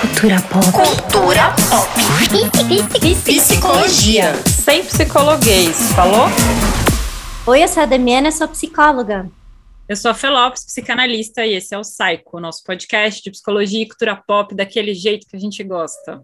[0.00, 0.64] Cultura pop.
[0.72, 1.90] Cultura pop.
[3.24, 4.32] Psicologia.
[4.46, 6.26] Sem psicologuês, falou?
[7.44, 9.28] Oi, eu sou a Damiana, sou psicóloga.
[9.88, 13.88] Eu sou a Felopes, psicanalista, e esse é o Psycho, nosso podcast de psicologia e
[13.88, 16.22] cultura pop daquele jeito que a gente gosta.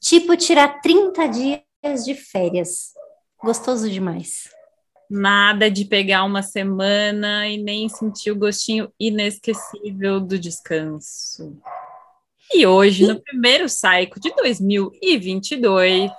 [0.00, 2.92] Tipo, tirar 30 dias de férias.
[3.40, 4.48] Gostoso demais.
[5.08, 11.56] Nada de pegar uma semana e nem sentir o gostinho inesquecível do descanso.
[12.54, 16.10] E hoje, no primeiro Psycho de 2022,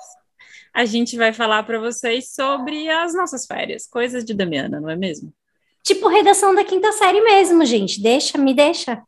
[0.73, 4.95] a gente vai falar para vocês sobre as nossas férias, coisas de Damiana, não é
[4.95, 5.31] mesmo?
[5.83, 8.01] Tipo redação da quinta série mesmo, gente.
[8.01, 9.03] Deixa, me deixa.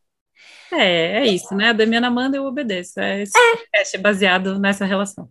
[0.72, 1.70] É, é isso, né?
[1.70, 3.00] A Damiana manda e eu obedeço.
[3.00, 5.30] É, esse podcast é baseado nessa relação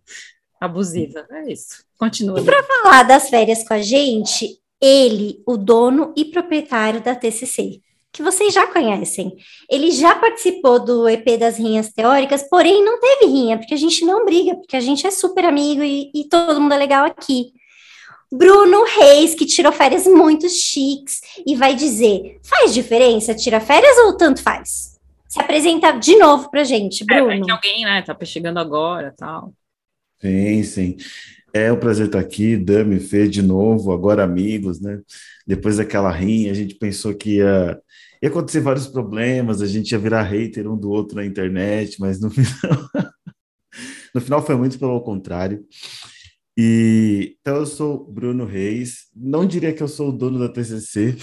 [0.59, 1.25] abusiva.
[1.31, 1.85] É isso.
[1.97, 2.39] Continua.
[2.39, 7.81] E para falar das férias com a gente, ele, o dono e proprietário da TCC,
[8.15, 9.35] que vocês já conhecem.
[9.69, 14.05] Ele já participou do EP das rinhas teóricas, porém não teve rinha, porque a gente
[14.05, 17.51] não briga, porque a gente é super amigo e, e todo mundo é legal aqui.
[18.31, 24.15] Bruno Reis, que tirou férias muito chiques e vai dizer: faz diferença tirar férias ou
[24.15, 24.97] tanto faz?
[25.27, 27.31] Se apresenta de novo pra gente, Bruno.
[27.31, 29.53] É, que alguém, né, tá chegando agora tal.
[30.21, 30.97] Sim, sim.
[31.53, 35.01] É um prazer estar aqui, Dami, Fê, de novo, agora amigos, né?
[35.45, 37.79] Depois daquela rinha, a gente pensou que ia,
[38.25, 42.19] ia acontecer vários problemas, a gente ia virar hater um do outro na internet, mas
[42.19, 42.89] no final,
[44.13, 45.63] no final foi muito pelo contrário.
[46.57, 51.15] E então eu sou Bruno Reis, não diria que eu sou o dono da TCC,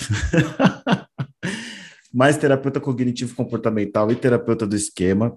[2.12, 5.36] mas terapeuta cognitivo comportamental e terapeuta do esquema.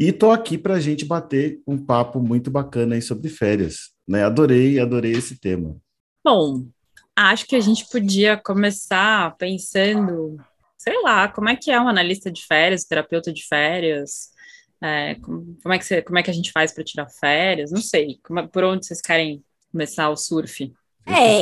[0.00, 3.92] E estou aqui para a gente bater um papo muito bacana aí sobre férias.
[4.08, 4.24] Né?
[4.24, 5.76] Adorei, adorei esse tema.
[6.24, 6.66] Bom,
[7.14, 10.38] acho que a gente podia começar pensando,
[10.84, 14.28] sei lá, como é que é um analista de férias, terapeuta de férias,
[14.82, 17.72] é, como, como, é que você, como é que a gente faz para tirar férias?
[17.72, 20.70] Não sei, como, por onde vocês querem começar o surf?
[21.06, 21.40] É,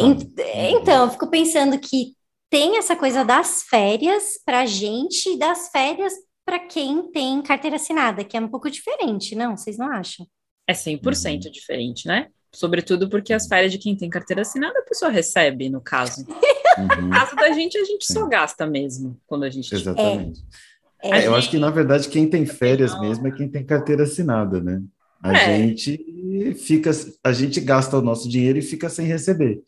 [0.70, 2.14] então, eu fico pensando que
[2.48, 6.12] tem essa coisa das férias para a gente e das férias
[6.44, 9.56] para quem tem carteira assinada, que é um pouco diferente, não?
[9.56, 10.26] Vocês não acham?
[10.66, 11.50] É 100% uhum.
[11.50, 12.28] diferente, né?
[12.54, 16.26] Sobretudo porque as férias de quem tem carteira assinada a pessoa recebe, no caso.
[16.78, 17.02] Uhum.
[17.02, 19.74] No caso da gente, a gente só gasta mesmo quando a gente.
[19.74, 20.40] Exatamente.
[20.40, 20.72] É.
[21.02, 24.60] É, eu acho que, na verdade, quem tem férias mesmo é quem tem carteira assinada,
[24.60, 24.80] né?
[25.20, 25.58] A é.
[25.58, 26.90] gente fica,
[27.24, 29.60] a gente gasta o nosso dinheiro e fica sem receber.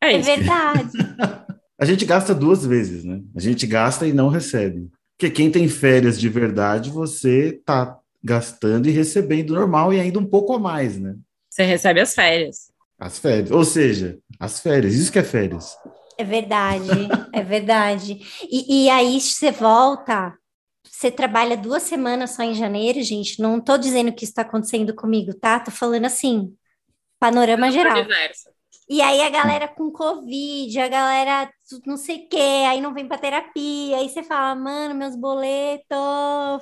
[0.00, 0.30] É, isso.
[0.30, 0.90] é verdade.
[1.78, 3.20] a gente gasta duas vezes, né?
[3.36, 4.90] A gente gasta e não recebe.
[5.16, 10.24] Porque quem tem férias de verdade, você tá gastando e recebendo normal e ainda um
[10.24, 11.14] pouco a mais, né?
[11.48, 12.72] Você recebe as férias.
[12.98, 13.50] As férias.
[13.50, 14.94] Ou seja, as férias.
[14.94, 15.76] Isso que é férias.
[16.16, 16.88] É verdade,
[17.32, 18.18] é verdade.
[18.50, 20.36] E, e aí você volta,
[20.84, 23.40] você trabalha duas semanas só em janeiro, gente.
[23.40, 25.58] Não tô dizendo que isso está acontecendo comigo, tá?
[25.58, 26.54] Tô falando assim,
[27.18, 27.96] panorama geral.
[28.88, 31.50] E aí a galera com Covid, a galera
[31.86, 35.88] não sei o quê, aí não vem pra terapia, aí você fala, mano, meus boletos,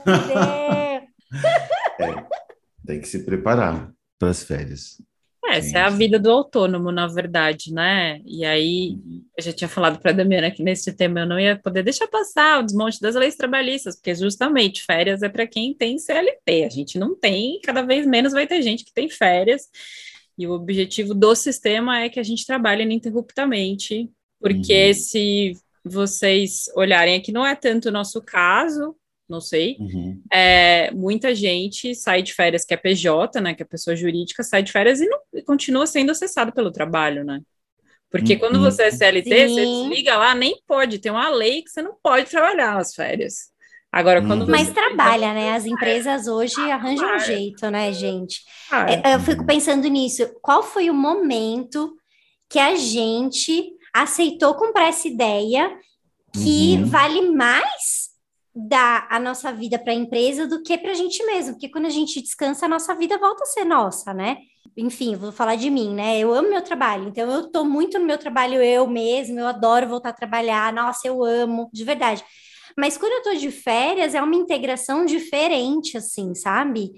[0.32, 1.02] é,
[2.86, 5.02] tem que se preparar para as férias.
[5.44, 8.20] É, essa é a vida do autônomo, na verdade, né?
[8.24, 8.96] E aí,
[9.36, 12.06] eu já tinha falado para a Damiana que nesse tema eu não ia poder deixar
[12.06, 16.64] passar o desmonte das leis trabalhistas, porque justamente férias é para quem tem CLT.
[16.64, 19.68] A gente não tem, cada vez menos vai ter gente que tem férias.
[20.38, 24.10] E o objetivo do sistema é que a gente trabalhe ininterruptamente,
[24.40, 24.94] porque uhum.
[24.94, 25.52] se
[25.84, 28.96] vocês olharem aqui, não é tanto o nosso caso,
[29.28, 29.76] não sei.
[29.78, 30.20] Uhum.
[30.30, 34.62] É, muita gente sai de férias que é PJ, né, que é pessoa jurídica, sai
[34.62, 37.40] de férias e, não, e continua sendo acessado pelo trabalho, né?
[38.10, 38.38] Porque uhum.
[38.40, 39.54] quando você é CLT, Sim.
[39.54, 43.52] você desliga lá, nem pode, tem uma lei que você não pode trabalhar as férias.
[43.90, 45.52] Agora, quando Mas trabalha, né?
[45.52, 48.40] As empresas hoje arranjam um jeito, né, gente?
[49.04, 50.26] É, eu fico pensando nisso.
[50.40, 51.94] Qual foi o momento
[52.48, 55.70] que a gente aceitou comprar essa ideia
[56.32, 56.86] que uhum.
[56.86, 58.01] vale mais
[58.54, 61.54] dar a nossa vida para a empresa do que para a gente mesmo?
[61.54, 64.38] Porque quando a gente descansa, a nossa vida volta a ser nossa, né?
[64.76, 66.18] Enfim, vou falar de mim, né?
[66.18, 69.88] Eu amo meu trabalho, então eu estou muito no meu trabalho eu mesmo, eu adoro
[69.88, 72.24] voltar a trabalhar, nossa, eu amo, de verdade.
[72.76, 76.92] Mas quando eu tô de férias, é uma integração diferente, assim, sabe?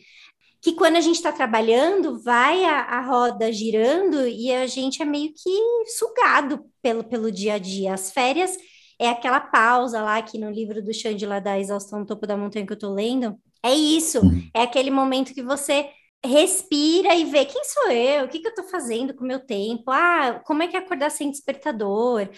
[0.63, 5.05] Que quando a gente está trabalhando, vai a, a, roda girando e a gente é
[5.05, 7.93] meio que sugado pelo, pelo dia a dia.
[7.93, 8.57] As férias
[8.99, 10.91] é aquela pausa lá que no livro do
[11.27, 13.39] lá da Exaustão no Topo da Montanha que eu tô lendo.
[13.63, 14.49] É isso, uhum.
[14.55, 15.89] é aquele momento que você
[16.25, 19.41] respira e vê quem sou eu, o que, que eu estou fazendo com o meu
[19.41, 22.29] tempo, ah, como é que é acordar sem despertador,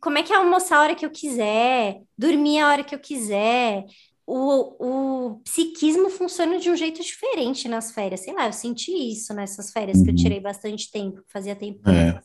[0.00, 2.98] como é que é almoçar a hora que eu quiser, dormir a hora que eu
[2.98, 3.84] quiser,
[4.26, 8.20] o, o psiquismo funciona de um jeito diferente nas férias.
[8.20, 10.16] Sei lá, eu senti isso nessas férias que eu uhum.
[10.16, 11.80] tirei bastante tempo, fazia tempo.
[11.90, 12.20] É.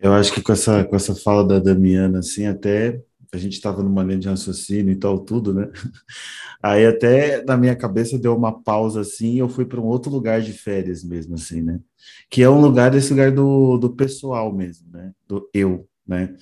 [0.00, 3.02] Eu acho que com essa, com essa fala da Damiana, assim, até
[3.32, 5.70] a gente estava numa linha de raciocínio e tal, tudo, né?
[6.62, 10.40] Aí até na minha cabeça deu uma pausa assim, eu fui para um outro lugar
[10.40, 11.78] de férias mesmo, assim, né?
[12.30, 15.12] Que é um lugar, desse lugar do, do pessoal mesmo, né?
[15.28, 16.34] Do eu, né?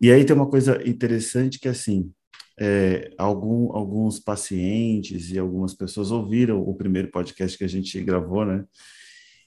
[0.00, 2.10] E aí tem uma coisa interessante que, assim,
[2.58, 8.44] é, algum, alguns pacientes e algumas pessoas ouviram o primeiro podcast que a gente gravou,
[8.44, 8.64] né?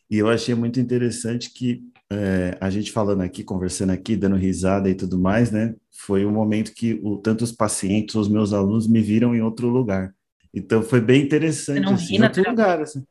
[0.09, 4.89] E eu achei muito interessante que é, a gente falando aqui, conversando aqui, dando risada
[4.89, 5.75] e tudo mais, né?
[5.91, 9.67] Foi um momento que o, tanto os pacientes, os meus alunos me viram em outro
[9.67, 10.13] lugar.
[10.53, 11.79] Então foi bem interessante.
[11.79, 13.03] Você não assim, ri em outro lugar, assim.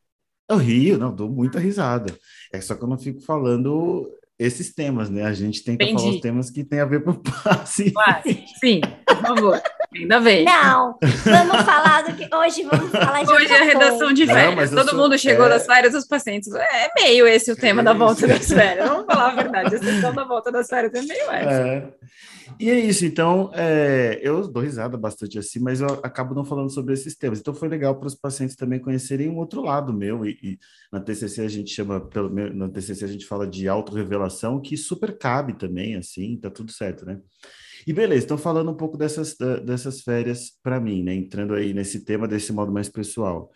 [0.48, 2.16] Eu rio, não, dou muita risada.
[2.52, 5.24] É só que eu não fico falando esses temas, né?
[5.24, 5.98] A gente tenta Entendi.
[5.98, 7.92] falar os temas que tem a ver com o passe.
[8.60, 9.62] sim, por favor.
[9.94, 10.44] Ainda bem.
[10.44, 12.34] Não, vamos falar do que.
[12.34, 13.30] Hoje vamos falar de.
[13.30, 14.70] Hoje é a redação de férias.
[14.70, 14.98] Não, Todo sou...
[14.98, 15.48] mundo chegou é...
[15.50, 16.52] das férias, os pacientes.
[16.54, 18.88] É meio esse o tema é da volta das férias.
[18.88, 19.76] Vamos falar a verdade.
[19.76, 21.68] A sessão da volta das férias é meio essa.
[21.68, 21.92] É.
[22.58, 26.70] E é isso, então, é, eu dou risada bastante assim, mas eu acabo não falando
[26.70, 27.40] sobre esses temas.
[27.40, 30.24] Então, foi legal para os pacientes também conhecerem um outro lado meu.
[30.26, 30.58] E, e,
[30.90, 35.16] na TCC a gente chama, pelo na TCC a gente fala de autorrevelação, que super
[35.16, 37.18] cabe também, assim, tá tudo certo, né?
[37.86, 41.14] E beleza, então falando um pouco dessas, dessas férias para mim, né?
[41.14, 43.50] Entrando aí nesse tema desse modo mais pessoal.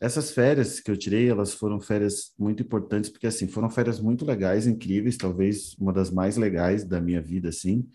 [0.00, 4.24] Essas férias que eu tirei, elas foram férias muito importantes, porque assim, foram férias muito
[4.24, 7.88] legais, incríveis, talvez uma das mais legais da minha vida, assim.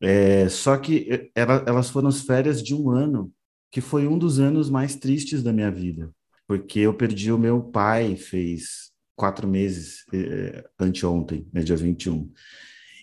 [0.00, 3.32] É, só que eh, ela, elas foram as férias de um ano,
[3.70, 6.10] que foi um dos anos mais tristes da minha vida,
[6.46, 12.30] porque eu perdi o meu pai, fez quatro meses, é, anteontem, né, dia 21.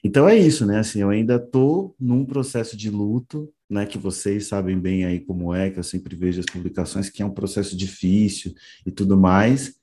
[0.05, 0.77] Então é isso, né?
[0.77, 3.87] Assim, eu ainda estou num processo de luto, né?
[3.87, 7.25] Que vocês sabem bem aí como é, que eu sempre vejo as publicações, que é
[7.25, 8.53] um processo difícil
[8.85, 9.73] e tudo mais.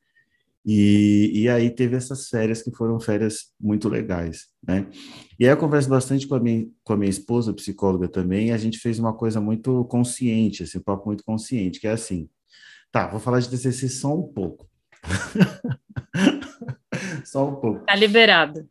[0.64, 4.86] E, e aí teve essas férias que foram férias muito legais, né?
[5.40, 8.52] E aí eu converso bastante com a minha, com a minha esposa, psicóloga também, e
[8.52, 12.28] a gente fez uma coisa muito consciente, assim, um papo muito consciente, que é assim,
[12.92, 14.70] tá, vou falar de TCC só um pouco.
[17.26, 17.84] só um pouco.
[17.86, 18.70] Tá liberado.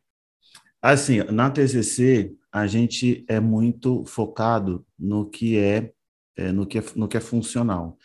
[0.81, 5.91] Assim, na TCC, a gente é muito focado no que é,
[6.35, 7.97] é, no, que é no que é funcional.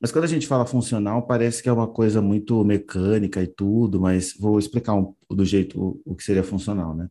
[0.00, 4.00] Mas quando a gente fala funcional, parece que é uma coisa muito mecânica e tudo,
[4.00, 7.08] mas vou explicar um, do jeito o, o que seria funcional, né?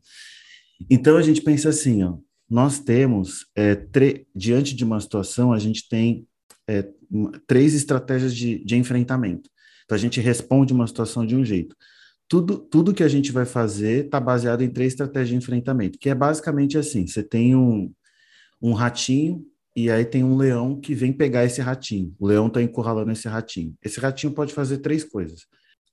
[0.90, 2.18] Então a gente pensa assim, ó,
[2.50, 3.78] nós temos, é,
[4.34, 6.26] diante de uma situação, a gente tem
[6.68, 6.86] é,
[7.46, 9.48] três estratégias de, de enfrentamento.
[9.84, 11.76] Então a gente responde uma situação de um jeito
[12.32, 16.08] tudo, tudo que a gente vai fazer está baseado em três estratégias de enfrentamento, que
[16.08, 17.92] é basicamente assim: você tem um,
[18.58, 19.44] um ratinho
[19.76, 22.14] e aí tem um leão que vem pegar esse ratinho.
[22.18, 23.74] O leão está encurralando esse ratinho.
[23.84, 25.42] Esse ratinho pode fazer três coisas.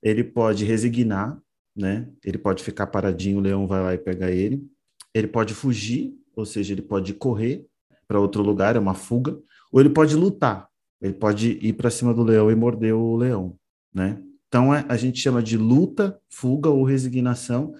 [0.02, 1.38] Ele pode resignar,
[1.76, 2.08] né?
[2.24, 4.66] Ele pode ficar paradinho, o leão vai lá e pega ele.
[5.12, 7.66] Ele pode fugir, ou seja, ele pode correr
[8.08, 9.38] para outro lugar, é uma fuga,
[9.70, 10.70] ou ele pode lutar.
[11.02, 13.58] Ele pode ir para cima do leão e morder o leão,
[13.92, 14.22] né?
[14.50, 17.72] Então, é, a gente chama de luta, fuga ou resignação.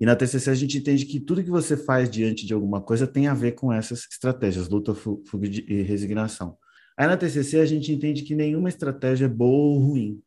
[0.00, 3.06] E na TCC a gente entende que tudo que você faz diante de alguma coisa
[3.06, 6.56] tem a ver com essas estratégias, luta, fuga e resignação.
[6.98, 10.18] Aí na TCC a gente entende que nenhuma estratégia é boa ou ruim.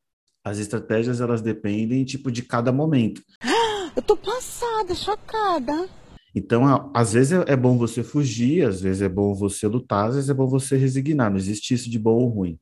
[0.44, 3.24] As estratégias elas dependem tipo de cada momento.
[3.96, 5.89] Eu tô passada, chocada.
[6.36, 10.15] Então, às vezes é, é bom você fugir, às vezes é bom você lutar, às
[10.15, 11.31] vezes é bom você resignar.
[11.31, 12.60] Não existe isso de bom ou ruim.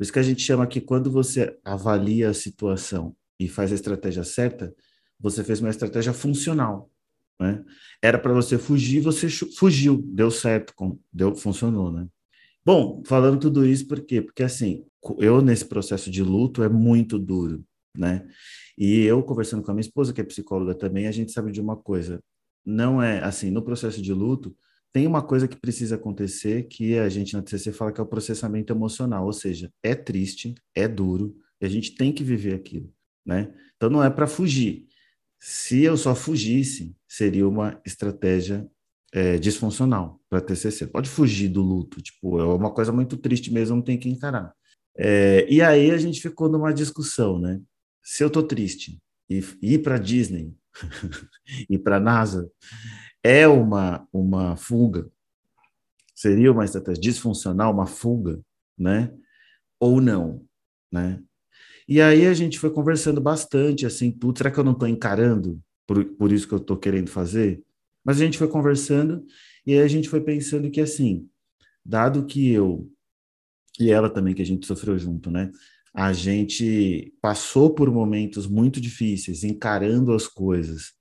[0.00, 3.74] Por isso que a gente chama que quando você avalia a situação e faz a
[3.74, 4.74] estratégia certa,
[5.20, 6.90] você fez uma estratégia funcional.
[7.38, 7.62] Né?
[8.00, 10.72] Era para você fugir, você fugiu, deu certo,
[11.12, 12.08] deu, funcionou, né?
[12.64, 14.22] Bom, falando tudo isso, por quê?
[14.22, 14.86] Porque assim,
[15.18, 17.62] eu nesse processo de luto é muito duro,
[17.94, 18.26] né?
[18.78, 21.60] E eu conversando com a minha esposa, que é psicóloga também, a gente sabe de
[21.60, 22.24] uma coisa,
[22.64, 24.56] não é assim, no processo de luto,
[24.92, 28.06] tem uma coisa que precisa acontecer que a gente na TCC fala que é o
[28.06, 32.92] processamento emocional, ou seja, é triste, é duro, e a gente tem que viver aquilo,
[33.24, 33.54] né?
[33.76, 34.86] Então não é para fugir.
[35.38, 38.68] Se eu só fugisse, seria uma estratégia
[39.12, 40.86] é, disfuncional para TCC.
[40.86, 44.52] Pode fugir do luto, tipo, é uma coisa muito triste mesmo, não tem que encarar.
[44.96, 47.60] É, e aí a gente ficou numa discussão, né?
[48.02, 50.52] Se eu tô triste e ir para Disney,
[51.68, 52.50] ir para NASA,
[53.22, 55.10] é uma, uma fuga,
[56.14, 58.40] seria uma estratégia disfuncional, uma fuga,
[58.78, 59.12] né?
[59.78, 60.44] Ou não,
[60.92, 61.22] né?
[61.88, 64.38] E aí a gente foi conversando bastante, assim, tudo.
[64.38, 67.62] Será que eu não estou encarando por, por isso que eu estou querendo fazer?
[68.04, 69.24] Mas a gente foi conversando
[69.66, 71.28] e aí a gente foi pensando que, assim,
[71.84, 72.90] dado que eu
[73.78, 75.50] e ela também, que a gente sofreu junto, né?
[75.92, 80.92] A gente passou por momentos muito difíceis, encarando as coisas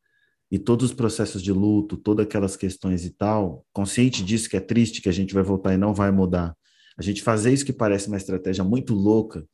[0.51, 4.59] e todos os processos de luto, todas aquelas questões e tal, consciente disso que é
[4.59, 6.55] triste, que a gente vai voltar e não vai mudar.
[6.97, 9.47] A gente fazer isso que parece uma estratégia muito louca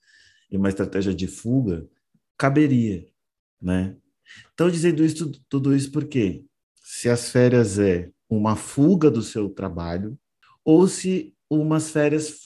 [0.49, 1.85] e uma estratégia de fuga,
[2.37, 3.05] caberia,
[3.61, 3.95] né?
[4.53, 6.43] Então, dizendo isso, tudo isso por quê?
[6.83, 10.17] Se as férias é uma fuga do seu trabalho,
[10.63, 12.41] ou se umas férias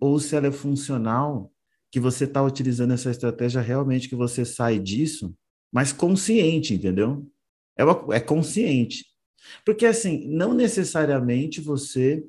[0.00, 1.52] ou se ela é funcional,
[1.90, 5.34] que você está utilizando essa estratégia realmente que você sai disso,
[5.72, 7.26] mas consciente, entendeu?
[7.76, 9.04] É, uma, é consciente.
[9.64, 12.24] Porque, assim, não necessariamente você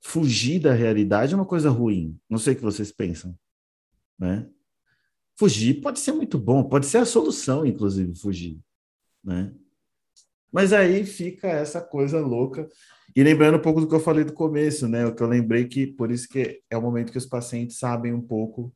[0.00, 2.18] fugir da realidade é uma coisa ruim.
[2.28, 3.36] Não sei o que vocês pensam,
[4.18, 4.48] né?
[5.38, 8.60] Fugir pode ser muito bom, pode ser a solução, inclusive, fugir,
[9.24, 9.52] né?
[10.52, 12.68] Mas aí fica essa coisa louca.
[13.16, 15.06] E lembrando um pouco do que eu falei do começo, né?
[15.06, 18.12] O que eu lembrei que por isso que é o momento que os pacientes sabem
[18.12, 18.74] um pouco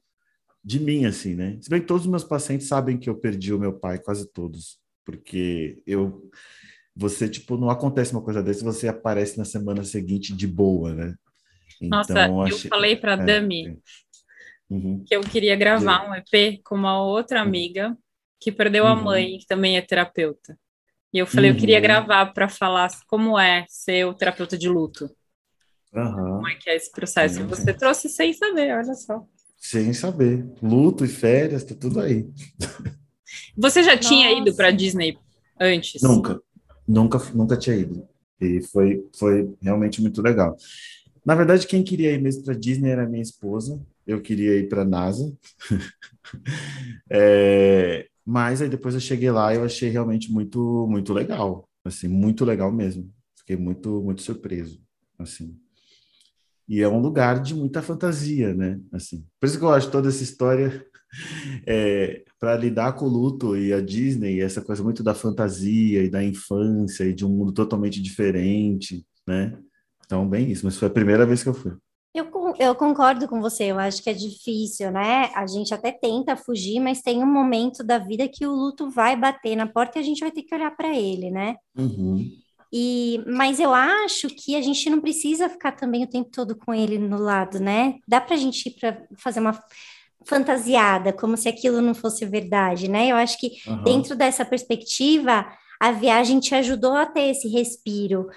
[0.64, 1.58] de mim, assim, né?
[1.60, 4.26] Se bem que todos os meus pacientes sabem que eu perdi o meu pai, quase
[4.26, 6.28] todos, porque eu
[6.94, 11.14] você tipo não acontece uma coisa dessa, você aparece na semana seguinte de boa, né?
[11.80, 13.76] Nossa, então, eu falei para é, Dami é.
[14.68, 15.04] Uhum.
[15.06, 17.96] que eu queria gravar um EP com uma outra amiga
[18.40, 18.90] que perdeu uhum.
[18.90, 20.58] a mãe, que também é terapeuta.
[21.12, 21.56] E eu falei, uhum.
[21.56, 21.82] eu queria uhum.
[21.82, 25.10] gravar para falar como é ser o terapeuta de luto.
[25.92, 26.14] Uhum.
[26.14, 27.40] Como é que é esse processo?
[27.40, 27.48] Uhum.
[27.48, 29.24] Você trouxe sem saber, olha só.
[29.56, 30.46] Sem saber.
[30.62, 32.28] Luto e férias, tá tudo aí.
[33.56, 34.08] Você já Nossa.
[34.08, 35.18] tinha ido para Disney
[35.60, 36.02] antes?
[36.02, 36.40] Nunca.
[36.86, 38.06] Nunca, nunca tinha ido.
[38.40, 40.56] E foi, foi realmente muito legal.
[41.24, 43.80] Na verdade, quem queria ir mesmo para Disney era minha esposa.
[44.06, 45.36] Eu queria ir para NASA.
[47.10, 51.68] é, mas aí depois eu cheguei lá e eu achei realmente muito, muito legal.
[51.84, 53.10] Assim, muito legal mesmo.
[53.36, 54.80] Fiquei muito, muito surpreso,
[55.18, 55.56] assim.
[56.68, 58.80] E é um lugar de muita fantasia, né?
[58.92, 60.84] Assim, por isso que eu acho toda essa história
[61.66, 66.10] é, para lidar com o luto e a Disney, essa coisa muito da fantasia e
[66.10, 69.58] da infância e de um mundo totalmente diferente, né?
[70.04, 70.64] Então, bem isso.
[70.64, 71.72] Mas foi a primeira vez que eu fui.
[72.14, 75.30] Eu, eu concordo com você, eu acho que é difícil, né?
[75.34, 79.14] A gente até tenta fugir, mas tem um momento da vida que o luto vai
[79.14, 81.56] bater na porta e a gente vai ter que olhar para ele, né?
[81.76, 82.26] Uhum.
[82.72, 86.72] E, mas eu acho que a gente não precisa ficar também o tempo todo com
[86.72, 87.98] ele no lado, né?
[88.08, 89.62] Dá para a gente ir para fazer uma
[90.24, 93.08] fantasiada, como se aquilo não fosse verdade, né?
[93.08, 93.82] Eu acho que uhum.
[93.82, 95.46] dentro dessa perspectiva,
[95.80, 98.28] a viagem te ajudou a ter esse respiro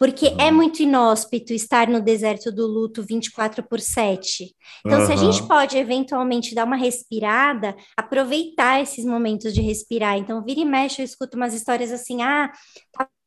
[0.00, 0.40] porque uhum.
[0.40, 4.56] é muito inóspito estar no deserto do luto 24 por 7.
[4.84, 5.06] Então, uhum.
[5.06, 10.16] se a gente pode eventualmente dar uma respirada, aproveitar esses momentos de respirar.
[10.16, 12.50] Então, vira e mexe, eu escuto umas histórias assim: ah,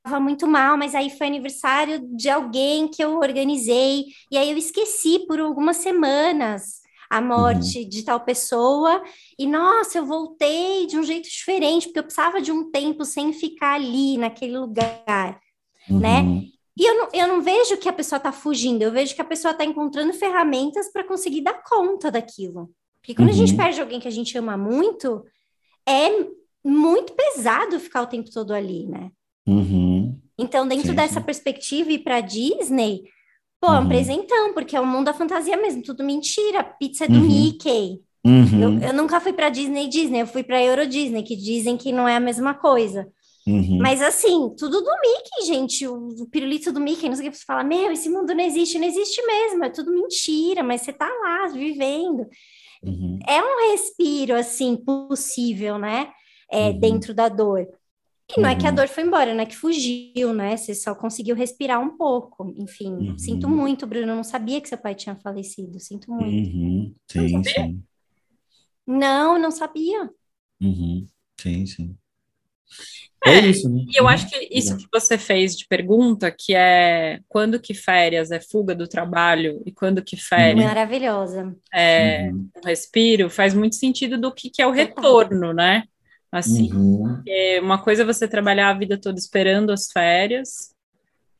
[0.03, 4.57] estava muito mal, mas aí foi aniversário de alguém que eu organizei, e aí eu
[4.57, 6.81] esqueci por algumas semanas
[7.17, 7.89] a morte uhum.
[7.89, 9.03] de tal pessoa,
[9.38, 13.32] e nossa, eu voltei de um jeito diferente, porque eu precisava de um tempo sem
[13.32, 15.39] ficar ali naquele lugar,
[15.89, 16.22] né?
[16.22, 16.36] uhum.
[16.36, 16.41] né?
[16.75, 19.25] E eu não, eu não vejo que a pessoa está fugindo, eu vejo que a
[19.25, 22.72] pessoa está encontrando ferramentas para conseguir dar conta daquilo.
[23.00, 23.36] Porque quando uhum.
[23.36, 23.58] a gente uhum.
[23.58, 25.24] perde alguém que a gente ama muito,
[25.88, 26.10] é
[26.65, 29.12] muito pesado ficar o tempo todo ali, né?
[29.46, 30.20] Uhum.
[30.36, 31.25] Então, dentro sim, dessa sim.
[31.25, 33.03] perspectiva, ir para Disney,
[33.63, 33.88] pô, é um uhum.
[33.88, 36.62] presentão, porque é o mundo da fantasia mesmo, tudo mentira.
[36.63, 37.25] Pizza é do uhum.
[37.25, 38.01] Mickey.
[38.25, 38.62] Uhum.
[38.62, 41.93] Eu, eu, nunca fui para Disney Disney, eu fui para Euro Disney, que dizem que
[41.93, 43.08] não é a mesma coisa.
[43.48, 43.77] Uhum.
[43.79, 45.88] Mas assim, tudo do Mickey, gente.
[45.88, 48.43] O, o pirulito do Mickey, não sei o que você fala, meu, esse mundo não
[48.43, 52.27] existe, não existe mesmo, é tudo mentira, mas você tá lá vivendo.
[52.84, 53.17] Uhum.
[53.25, 56.10] É um respiro assim possível, né?
[56.51, 56.79] É, uhum.
[56.79, 57.65] Dentro da dor.
[58.35, 58.75] E não é que a uhum.
[58.75, 60.57] dor foi embora, não é que fugiu, né?
[60.57, 62.53] Você só conseguiu respirar um pouco.
[62.57, 63.17] Enfim, uhum.
[63.17, 64.15] sinto muito, Bruno.
[64.15, 65.79] Não sabia que seu pai tinha falecido.
[65.79, 66.55] Sinto muito.
[66.55, 66.95] Uhum.
[67.09, 67.83] Sim, sim.
[68.85, 70.09] Não, não sabia.
[71.39, 71.97] Sim, sim.
[73.25, 73.85] É, é isso, né?
[73.87, 78.31] E eu acho que isso que você fez de pergunta, que é quando que férias
[78.31, 81.55] é fuga do trabalho e quando que férias Maravilhosa.
[81.73, 82.49] é uhum.
[82.57, 85.83] um respiro, faz muito sentido do que, que é o retorno, né?
[86.33, 87.21] Assim, uhum.
[87.61, 90.73] uma coisa é você trabalhar a vida toda esperando as férias,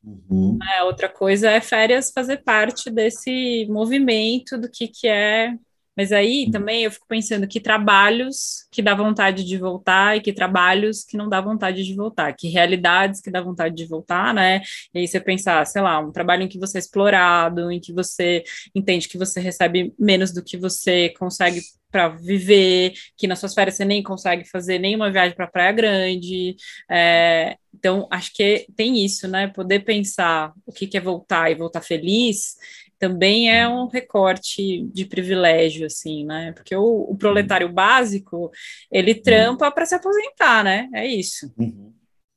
[0.04, 0.60] uhum.
[0.60, 0.84] né?
[0.84, 5.56] outra coisa é férias fazer parte desse movimento do que, que é
[5.96, 10.34] mas aí também eu fico pensando que trabalhos que dá vontade de voltar e que
[10.34, 14.62] trabalhos que não dá vontade de voltar, que realidades que dá vontade de voltar, né?
[14.94, 17.94] E aí você pensar, sei lá, um trabalho em que você é explorado, em que
[17.94, 21.62] você entende que você recebe menos do que você consegue
[21.94, 26.56] para viver, que nas suas férias você nem consegue fazer nenhuma viagem para Praia Grande.
[26.90, 29.48] É, então, acho que tem isso, né?
[29.48, 32.56] Poder pensar o que, que é voltar e voltar feliz
[33.04, 36.54] também é um recorte de privilégio, assim, né?
[36.54, 38.50] Porque o, o proletário básico,
[38.90, 40.90] ele trampa para se aposentar, né?
[40.94, 41.54] É isso.
[41.58, 41.94] Uhum.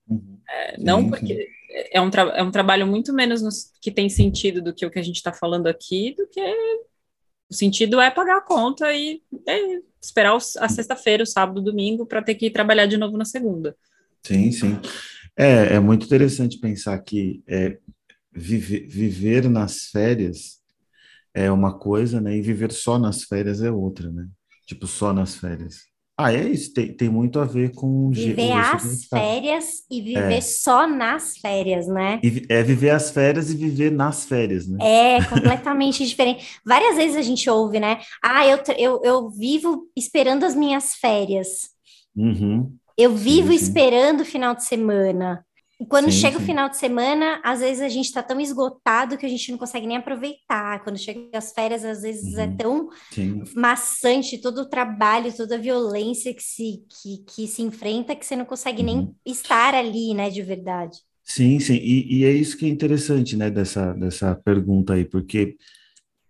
[0.09, 0.41] Uhum.
[0.51, 1.49] É, não porque
[1.93, 3.49] é um, é um trabalho muito menos no,
[3.81, 6.41] que tem sentido do que o que a gente está falando aqui, do que
[7.49, 12.05] o sentido é pagar a conta e é, esperar a sexta-feira, o sábado, o domingo,
[12.05, 13.77] para ter que ir trabalhar de novo na segunda.
[14.25, 14.81] Sim, sim.
[15.37, 17.79] É, é muito interessante pensar que é,
[18.37, 20.57] viver, viver nas férias
[21.35, 22.37] é uma coisa, né?
[22.37, 24.27] E viver só nas férias é outra, né?
[24.67, 25.81] Tipo, só nas férias.
[26.19, 28.11] Ah, é isso, tem, tem muito a ver com...
[28.11, 30.41] Viver as férias e viver é.
[30.41, 32.19] só nas férias, né?
[32.23, 34.79] E, é viver as férias e viver nas férias, né?
[34.81, 36.59] É, completamente diferente.
[36.65, 38.01] Várias vezes a gente ouve, né?
[38.25, 41.69] Ah, eu, eu, eu vivo esperando as minhas férias.
[42.17, 42.75] Uhum.
[42.97, 45.46] Eu vivo esperando o final de semana.
[45.89, 46.43] Quando sim, chega sim.
[46.43, 49.59] o final de semana, às vezes a gente está tão esgotado que a gente não
[49.59, 50.83] consegue nem aproveitar.
[50.83, 52.53] Quando chega as férias, às vezes é uhum.
[52.53, 53.45] é tão sim.
[53.55, 58.35] maçante todo o trabalho, toda a violência que se, que, que se enfrenta que você
[58.35, 58.87] não consegue uhum.
[58.87, 60.97] nem estar ali, né, de verdade.
[61.23, 65.57] Sim, sim, e, e, é isso que é interessante, né, dessa, dessa pergunta aí, porque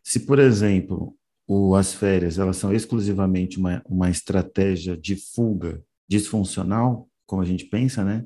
[0.03, 1.15] se, por exemplo,
[1.47, 7.67] o, as férias, elas são exclusivamente uma, uma estratégia de fuga disfuncional, como a gente
[7.67, 8.25] pensa, né,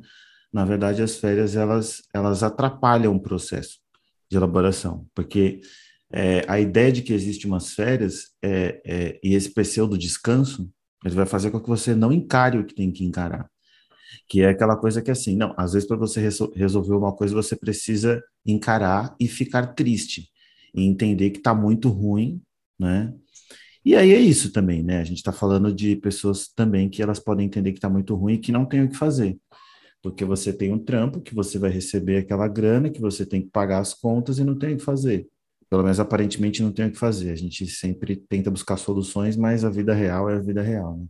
[0.52, 3.78] na verdade, as férias elas, elas atrapalham o processo
[4.28, 5.60] de elaboração, porque
[6.12, 10.68] é, a ideia de que existe umas férias é, é, e esse pseudo descanso,
[11.04, 13.48] ele vai fazer com que você não encare o que tem que encarar.
[14.28, 16.20] Que é aquela coisa que assim, não, às vezes para você
[16.54, 20.28] resolver uma coisa você precisa encarar e ficar triste
[20.74, 22.42] e entender que está muito ruim,
[22.78, 23.12] né?
[23.84, 25.00] E aí é isso também, né?
[25.00, 28.34] A gente está falando de pessoas também que elas podem entender que está muito ruim
[28.34, 29.38] e que não tem o que fazer
[30.02, 33.50] porque você tem um trampo que você vai receber aquela grana, que você tem que
[33.50, 35.28] pagar as contas e não tem o que fazer.
[35.68, 37.30] Pelo menos aparentemente não tem o que fazer.
[37.30, 40.96] A gente sempre tenta buscar soluções, mas a vida real é a vida real.
[40.96, 41.06] Né?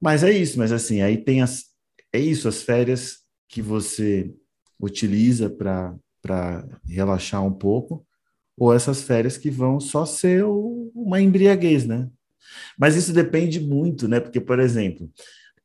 [0.00, 1.64] Mas é isso, mas assim, aí tem as.
[2.12, 4.34] É isso, as férias que você
[4.80, 8.06] utiliza para relaxar um pouco,
[8.56, 12.08] ou essas férias que vão só ser o, uma embriaguez, né?
[12.78, 14.18] Mas isso depende muito, né?
[14.18, 15.10] Porque, por exemplo,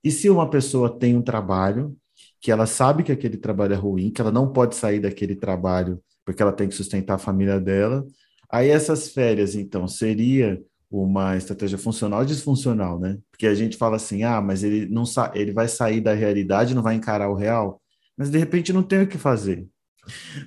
[0.04, 1.96] e se uma pessoa tem um trabalho
[2.42, 6.02] que ela sabe que aquele trabalho é ruim, que ela não pode sair daquele trabalho
[6.26, 8.06] porque ela tem que sustentar a família dela.
[8.50, 13.18] Aí essas férias, então, seria uma estratégia funcional ou disfuncional, né?
[13.32, 16.76] Porque a gente fala assim, ah, mas ele não sa ele vai sair da realidade,
[16.76, 17.82] não vai encarar o real,
[18.18, 19.66] mas de repente não tem o que fazer.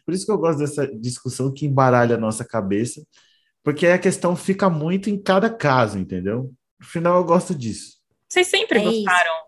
[0.05, 3.03] Por isso que eu gosto dessa discussão que embaralha a nossa cabeça,
[3.63, 6.53] porque a questão fica muito em cada caso, entendeu?
[6.79, 7.99] No final eu gosto disso.
[8.29, 9.44] Vocês sempre é gostaram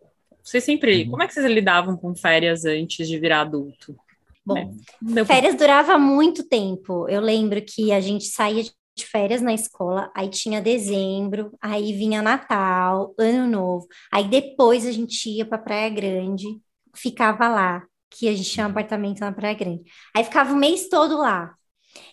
[0.46, 1.02] vocês sempre.
[1.02, 1.10] Uhum.
[1.10, 3.96] Como é que vocês lidavam com férias antes de virar adulto?
[4.44, 4.76] Bom,
[5.16, 7.08] é, férias durava muito tempo.
[7.08, 12.22] Eu lembro que a gente saía de férias na escola, aí tinha dezembro, aí vinha
[12.22, 16.46] Natal, Ano Novo, aí depois a gente ia para Praia Grande,
[16.94, 19.82] ficava lá, que a gente tinha um apartamento na Praia Grande.
[20.14, 21.54] Aí ficava o mês todo lá.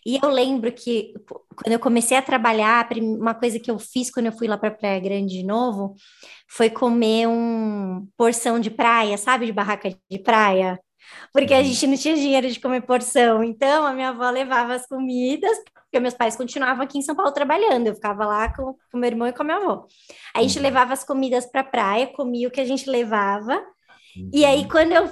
[0.05, 1.13] E eu lembro que
[1.55, 4.71] quando eu comecei a trabalhar, uma coisa que eu fiz quando eu fui lá para
[4.71, 5.95] Praia Grande de novo
[6.49, 10.79] foi comer um porção de praia, sabe, de barraca de praia,
[11.31, 11.63] porque a uhum.
[11.63, 13.43] gente não tinha dinheiro de comer porção.
[13.43, 17.31] Então a minha avó levava as comidas, porque meus pais continuavam aqui em São Paulo
[17.31, 17.87] trabalhando.
[17.87, 19.87] Eu ficava lá com, com meu irmão e com a minha avó.
[20.35, 20.63] Aí a gente uhum.
[20.63, 23.61] levava as comidas para praia, comia o que a gente levava
[24.31, 25.09] e aí, quando eu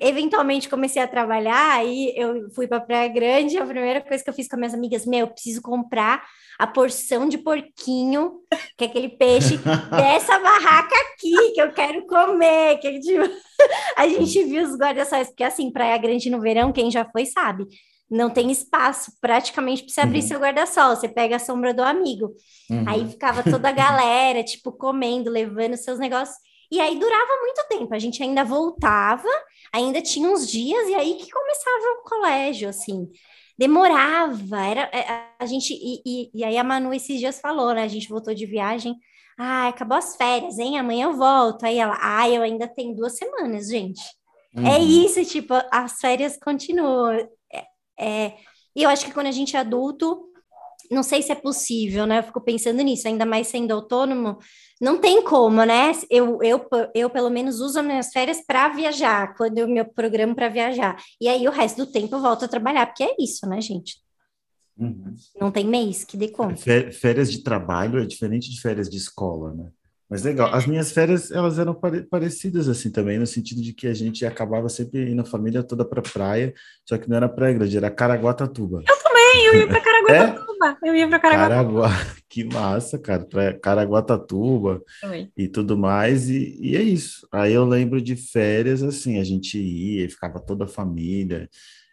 [0.00, 4.34] eventualmente comecei a trabalhar, aí eu fui para Praia Grande, a primeira coisa que eu
[4.34, 6.22] fiz com minhas amigas, meu, eu preciso comprar
[6.58, 8.40] a porção de porquinho,
[8.76, 9.56] que é aquele peixe
[9.90, 12.78] dessa barraca aqui, que eu quero comer.
[12.78, 13.22] Que, tipo,
[13.96, 17.66] a gente viu os guarda-sóis, porque assim, Praia Grande no verão, quem já foi sabe,
[18.10, 20.26] não tem espaço praticamente para você abrir uhum.
[20.26, 22.34] seu guarda-sol, você pega a sombra do amigo.
[22.68, 22.84] Uhum.
[22.88, 26.36] Aí ficava toda a galera, tipo, comendo, levando seus negócios.
[26.70, 29.28] E aí durava muito tempo, a gente ainda voltava,
[29.72, 33.08] ainda tinha uns dias, e aí que começava o colégio, assim.
[33.58, 35.74] Demorava, era é, a gente.
[35.74, 37.82] E, e, e aí a Manu esses dias falou, né?
[37.82, 38.96] A gente voltou de viagem.
[39.38, 40.78] Ah, acabou as férias, hein?
[40.78, 41.64] Amanhã eu volto.
[41.64, 44.00] Aí ela, ah, eu ainda tenho duas semanas, gente.
[44.56, 44.66] É uhum.
[44.66, 47.12] É isso, tipo, as férias continuam.
[47.52, 47.64] É,
[47.98, 48.36] é,
[48.74, 50.29] e eu acho que quando a gente é adulto,
[50.90, 52.18] não sei se é possível, né?
[52.18, 54.38] Eu fico pensando nisso, ainda mais sendo autônomo,
[54.80, 55.92] não tem como, né?
[56.10, 60.34] Eu, eu, eu pelo menos uso as minhas férias para viajar, quando eu me programo
[60.34, 60.96] para viajar.
[61.20, 64.00] E aí o resto do tempo eu volto a trabalhar, porque é isso, né, gente?
[64.76, 65.14] Uhum.
[65.38, 66.56] Não tem mês que dê conta.
[66.92, 69.70] Férias de trabalho é diferente de férias de escola, né?
[70.08, 70.52] Mas legal.
[70.52, 74.26] As minhas férias, elas eram pare parecidas assim também, no sentido de que a gente
[74.26, 76.52] acabava sempre indo a família toda para praia,
[76.84, 78.82] só que não era praia grande, era Caraguatatuba.
[78.88, 79.46] Eu também!
[79.46, 80.78] eu ia para Caraguatatuba.
[80.82, 80.88] É?
[80.88, 81.88] Eu ia para Caraguatatuba.
[81.88, 84.82] Caraguá, que massa, cara, para Caraguatatuba
[85.36, 87.26] e tudo mais, e, e é isso.
[87.32, 91.48] Aí eu lembro de férias, assim, a gente ia, ficava toda a família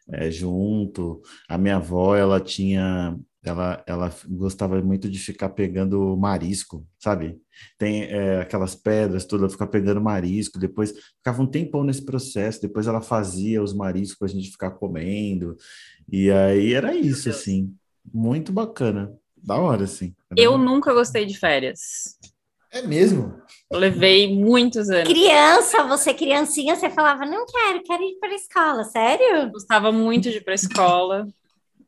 [0.10, 1.21] é, junto.
[1.47, 7.38] A minha avó, ela tinha ela, ela gostava muito de ficar pegando marisco, sabe?
[7.78, 12.88] Tem é, aquelas pedras todas, ficar pegando marisco, depois ficava um tempão nesse processo, depois
[12.88, 15.56] ela fazia os mariscos para a gente ficar comendo,
[16.12, 17.74] e aí era isso, assim,
[18.13, 20.13] muito bacana, da hora, assim.
[20.36, 22.17] Eu nunca gostei de férias.
[22.72, 23.41] É mesmo?
[23.72, 25.10] Eu levei muitos anos.
[25.10, 29.52] Criança, você criancinha, você falava, não quero, quero ir para a escola, sério?
[29.52, 31.28] Gostava muito de ir para a escola.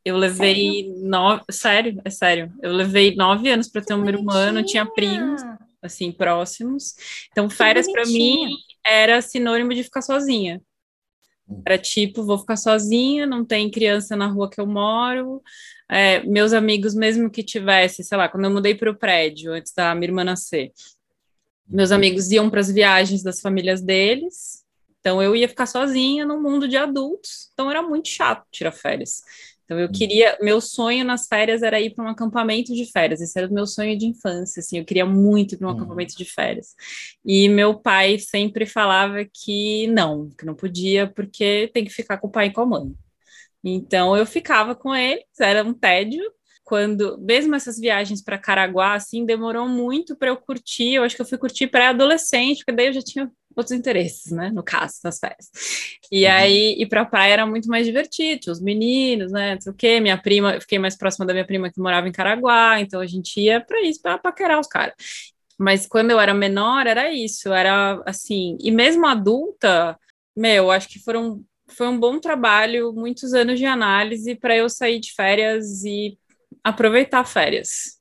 [0.03, 1.07] Eu levei sério?
[1.07, 1.43] nove.
[1.51, 2.51] Sério, é sério.
[2.61, 5.41] Eu levei nove anos para ter uma irmã, não tinha primos,
[5.81, 6.95] assim, próximos.
[7.31, 8.55] Então, férias para mim
[8.85, 10.61] era sinônimo de ficar sozinha.
[11.65, 15.41] Era tipo, vou ficar sozinha, não tem criança na rua que eu moro.
[15.89, 19.73] É, meus amigos, mesmo que tivesse, sei lá, quando eu mudei para o prédio, antes
[19.73, 20.71] da minha irmã nascer,
[21.67, 24.63] meus amigos iam para as viagens das famílias deles.
[24.99, 27.49] Então eu ia ficar sozinha no mundo de adultos.
[27.53, 29.21] Então era muito chato tirar férias.
[29.69, 29.91] Então eu hum.
[29.91, 33.21] queria, meu sonho nas férias era ir para um acampamento de férias.
[33.21, 35.77] Esse era o meu sonho de infância, assim, eu queria muito ir para um uhum.
[35.77, 36.73] acampamento de férias.
[37.23, 42.27] E meu pai sempre falava que não, que não podia porque tem que ficar com
[42.27, 42.95] o pai e com a mãe.
[43.63, 46.23] Então eu ficava com eles, era um tédio.
[46.69, 50.93] Quando, mesmo essas viagens para Caraguá, assim, demorou muito para eu curtir.
[50.93, 54.51] Eu acho que eu fui curtir pré-adolescente, porque daí eu já tinha outros interesses, né?
[54.51, 55.49] No caso, das férias.
[56.11, 56.31] E uhum.
[56.31, 59.55] aí, ir pra praia era muito mais divertido, os meninos, né?
[59.55, 59.99] Não sei o quê.
[59.99, 63.07] Minha prima, eu fiquei mais próxima da minha prima que morava em Caraguá, então a
[63.07, 64.93] gente ia para isso, para paquerar os caras.
[65.57, 68.59] Mas quando eu era menor, era isso, era assim.
[68.61, 69.97] E mesmo adulta,
[70.37, 74.99] meu, acho que foram foi um bom trabalho, muitos anos de análise para eu sair
[74.99, 76.15] de férias e
[76.63, 77.99] aproveitar férias.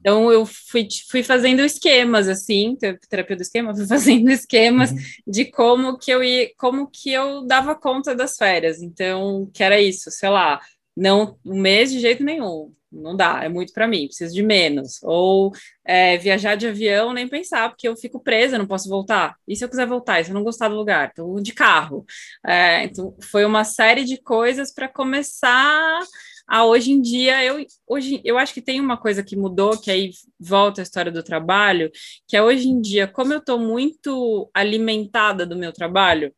[0.00, 2.76] Então eu fui, fui fazendo esquemas assim,
[3.08, 4.98] terapia do esquema, fui fazendo esquemas uhum.
[5.26, 8.80] de como que eu ia, como que eu dava conta das férias.
[8.80, 10.60] Então, que era isso, sei lá,
[10.96, 15.02] não um mês de jeito nenhum, não dá, é muito para mim, preciso de menos.
[15.02, 15.52] Ou
[15.84, 19.36] é, viajar de avião, nem pensar, porque eu fico presa, não posso voltar.
[19.48, 21.10] E se eu quiser voltar, e se eu não gostar do lugar?
[21.10, 22.04] Então, de carro.
[22.46, 26.00] É, então, foi uma série de coisas para começar
[26.46, 29.90] a hoje em dia eu hoje eu acho que tem uma coisa que mudou que
[29.90, 31.90] aí volta a história do trabalho
[32.26, 36.32] que é hoje em dia como eu estou muito alimentada do meu trabalho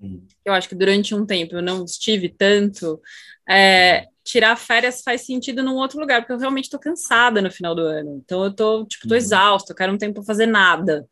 [0.00, 0.26] hum.
[0.44, 3.00] eu acho que durante um tempo eu não estive tanto
[3.48, 7.74] é, tirar férias faz sentido num outro lugar porque eu realmente estou cansada no final
[7.74, 9.18] do ano então eu tô tipo tô uhum.
[9.18, 11.06] exausta eu quero um tempo para fazer nada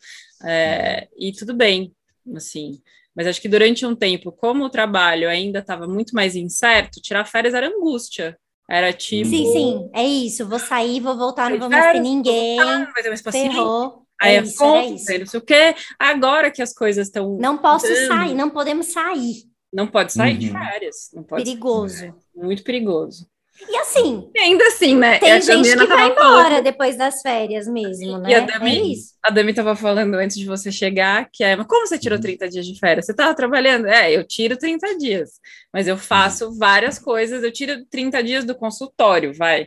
[0.44, 1.94] é, e tudo bem
[2.34, 2.80] assim
[3.16, 7.24] mas acho que durante um tempo, como o trabalho ainda estava muito mais incerto, tirar
[7.24, 8.38] férias era angústia.
[8.68, 9.30] Era tipo.
[9.30, 10.46] Sim, sim, é isso.
[10.46, 12.56] Vou sair, vou voltar, não vou mais ter ninguém.
[12.56, 14.02] Voltar, não vai ter mais Ferrou.
[14.20, 15.74] Aí é, é isso, conta, não sei o quê.
[15.98, 17.36] Agora que as coisas estão.
[17.38, 19.44] Não posso dando, sair, não podemos sair.
[19.72, 20.38] Não pode sair uhum.
[20.38, 21.10] de férias.
[21.14, 21.98] Não pode perigoso.
[21.98, 22.14] Sair.
[22.34, 23.28] Muito perigoso.
[23.68, 24.30] E assim.
[24.34, 25.18] E ainda assim, né?
[25.18, 26.64] Tem gente que vai embora falando...
[26.64, 28.30] depois das férias mesmo, né?
[28.30, 29.14] E a Dami, é isso.
[29.22, 32.48] A Dami estava falando antes de você chegar que é, mas como você tirou 30
[32.48, 33.06] dias de férias?
[33.06, 33.86] Você estava trabalhando?
[33.86, 35.40] É, eu tiro 30 dias,
[35.72, 37.42] mas eu faço várias coisas.
[37.42, 39.66] Eu tiro 30 dias do consultório, vai.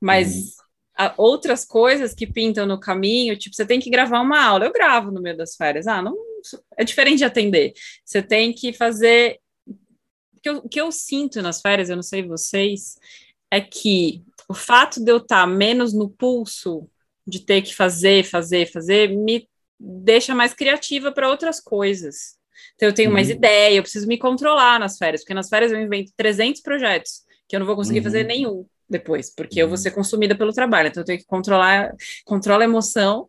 [0.00, 0.56] Mas
[0.98, 1.10] uhum.
[1.16, 4.66] outras coisas que pintam no caminho, tipo, você tem que gravar uma aula.
[4.66, 5.86] Eu gravo no meio das férias.
[5.86, 6.14] Ah, não.
[6.76, 7.72] É diferente de atender.
[8.04, 9.38] Você tem que fazer
[10.42, 12.98] que eu, que eu sinto nas férias, eu não sei vocês,
[13.50, 16.88] é que o fato de eu estar menos no pulso
[17.26, 22.36] de ter que fazer, fazer, fazer, me deixa mais criativa para outras coisas.
[22.74, 23.14] Então eu tenho uhum.
[23.14, 27.22] mais ideia, eu preciso me controlar nas férias, porque nas férias eu invento 300 projetos
[27.48, 28.04] que eu não vou conseguir uhum.
[28.04, 29.64] fazer nenhum depois, porque uhum.
[29.64, 29.82] eu vou uhum.
[29.82, 30.88] ser consumida pelo trabalho.
[30.88, 33.28] Então eu tenho que controlar, controla a emoção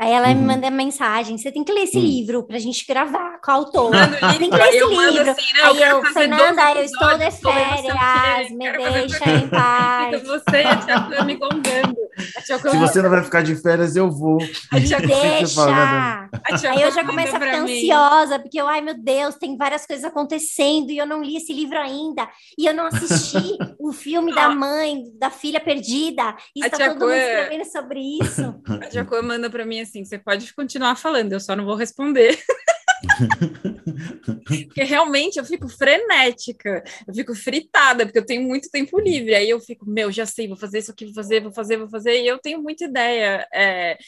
[0.00, 0.34] Aí ela uhum.
[0.34, 2.02] me manda mensagem: você tem que ler esse uhum.
[2.02, 4.08] livro pra gente gravar com a autora.
[4.38, 5.30] tem que ler esse livro.
[5.30, 10.22] Assim, não, Aí eu, Fernanda, eu estou de férias, me deixa em paz.
[10.22, 11.96] Você, a tia tá me contando.
[12.42, 14.38] Se você não vai ficar de férias, eu vou.
[14.72, 16.30] A tia deixa.
[16.70, 20.04] Aí eu já começo a ficar ansiosa, porque eu, ai meu Deus, tem várias coisas
[20.04, 22.26] acontecendo e eu não li esse livro ainda.
[22.58, 26.34] E eu não assisti o filme da mãe, da filha perdida.
[26.56, 28.54] E está todo mundo escrevendo sobre isso.
[28.80, 31.74] A tia manda para mim assim assim, você pode continuar falando, eu só não vou
[31.74, 32.38] responder.
[34.46, 39.34] Porque realmente eu fico frenética, eu fico fritada, porque eu tenho muito tempo livre.
[39.34, 41.88] Aí eu fico, meu, já sei, vou fazer isso aqui, vou fazer, vou fazer, vou
[41.88, 43.46] fazer, e eu tenho muita ideia.
[43.52, 43.98] É,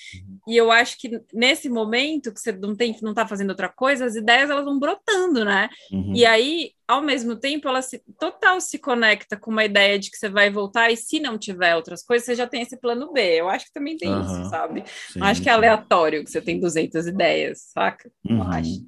[0.47, 4.05] e eu acho que nesse momento que você não tem, não tá fazendo outra coisa,
[4.05, 5.69] as ideias elas vão brotando, né?
[5.91, 6.13] Uhum.
[6.15, 10.17] E aí ao mesmo tempo, ela se, total se conecta com uma ideia de que
[10.17, 13.41] você vai voltar e se não tiver outras coisas, você já tem esse plano B.
[13.41, 14.21] Eu acho que também tem uhum.
[14.21, 14.85] isso, sabe?
[15.11, 18.11] Sim, não acho que é aleatório que você tem 200 ideias, saca?
[18.29, 18.39] Uhum.
[18.39, 18.85] Não acho.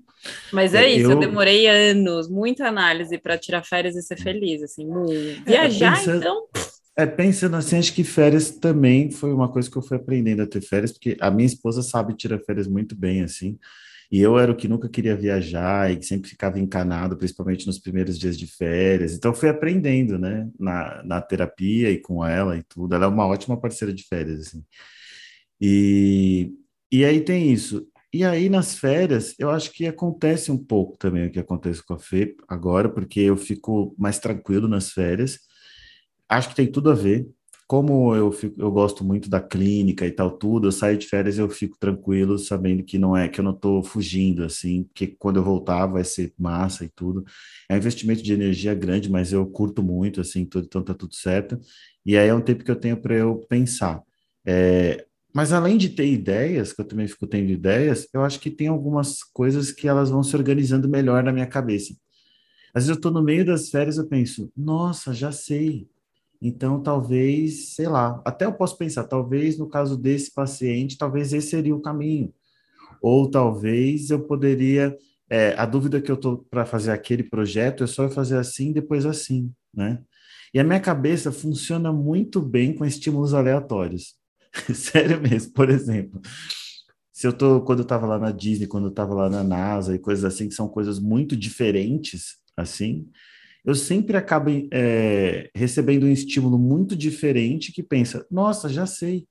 [0.53, 1.13] Mas é, é isso, eu...
[1.13, 1.19] eu...
[1.19, 4.87] demorei anos, muita análise para tirar férias e ser feliz, assim,
[5.47, 6.19] é, viajar, pensando...
[6.19, 6.49] então...
[6.97, 10.47] É, pensando assim, acho que férias também foi uma coisa que eu fui aprendendo a
[10.47, 13.59] ter férias, porque a minha esposa sabe tirar férias muito bem, assim,
[14.11, 17.79] e eu era o que nunca queria viajar e que sempre ficava encanado, principalmente nos
[17.79, 19.15] primeiros dias de férias.
[19.15, 22.95] Então fui aprendendo, né, na, na terapia e com ela e tudo.
[22.95, 24.65] Ela é uma ótima parceira de férias, assim.
[25.61, 26.53] E,
[26.93, 27.87] e aí tem isso.
[28.13, 31.95] E aí nas férias, eu acho que acontece um pouco também o que acontece com
[31.95, 35.41] a Fê agora, porque eu fico mais tranquilo nas férias.
[36.29, 37.29] Acho que tem tudo a ver
[37.67, 41.39] como eu, fico, eu gosto muito da clínica e tal, tudo, eu saio de férias
[41.39, 45.37] eu fico tranquilo, sabendo que não é, que eu não estou fugindo, assim, que quando
[45.37, 47.25] eu voltar vai ser massa e tudo.
[47.69, 51.15] É um investimento de energia grande, mas eu curto muito, assim, tudo, então tá tudo
[51.15, 51.59] certo.
[52.05, 54.03] E aí é um tempo que eu tenho para eu pensar.
[54.47, 58.51] É, mas além de ter ideias, que eu também fico tendo ideias, eu acho que
[58.51, 61.95] tem algumas coisas que elas vão se organizando melhor na minha cabeça.
[62.75, 65.89] Às vezes eu estou no meio das férias, eu penso, nossa, já sei,
[66.47, 71.49] então, talvez, sei lá, até eu posso pensar, talvez no caso desse paciente, talvez esse
[71.49, 72.35] seria o caminho.
[73.01, 74.95] Ou talvez eu poderia,
[75.31, 78.73] é, a dúvida que eu estou para fazer aquele projeto é só eu fazer assim,
[78.73, 80.03] depois assim, né?
[80.53, 84.15] E a minha cabeça funciona muito bem com estímulos aleatórios.
[84.75, 86.21] Sério mesmo, por exemplo.
[87.11, 89.95] Se eu tô, quando eu estava lá na Disney, quando eu estava lá na NASA
[89.95, 93.09] e coisas assim, que são coisas muito diferentes, assim,
[93.65, 99.27] eu sempre acabo é, recebendo um estímulo muito diferente que pensa, nossa, já sei,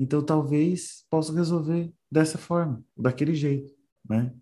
[0.00, 3.72] então talvez possa resolver dessa forma, daquele jeito,
[4.08, 4.32] né?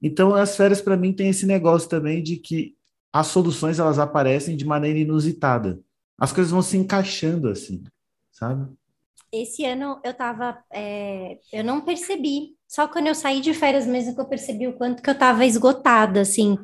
[0.00, 2.76] Então as férias para mim tem esse negócio também de que
[3.12, 5.80] as soluções elas aparecem de maneira inusitada,
[6.18, 7.82] as coisas vão se encaixando assim,
[8.30, 8.72] sabe?
[9.32, 14.14] Esse ano eu tava, é, eu não percebi, só quando eu saí de férias mesmo
[14.14, 16.56] que eu percebi o quanto que eu tava esgotada, assim,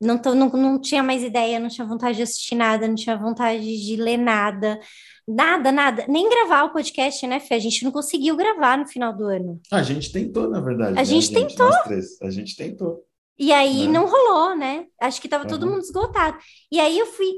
[0.00, 3.16] não, tô, não, não tinha mais ideia, não tinha vontade de assistir nada, não tinha
[3.16, 4.80] vontade de ler nada,
[5.28, 6.06] nada, nada.
[6.08, 7.54] Nem gravar o podcast, né, Fê?
[7.54, 9.60] A gente não conseguiu gravar no final do ano.
[9.70, 10.92] A gente tentou, na verdade.
[10.92, 11.70] A né, gente, gente tentou.
[12.22, 13.04] A gente tentou.
[13.38, 13.92] E aí né?
[13.92, 14.86] não rolou, né?
[15.00, 15.50] Acho que tava uhum.
[15.50, 16.38] todo mundo esgotado.
[16.72, 17.32] E aí eu fui,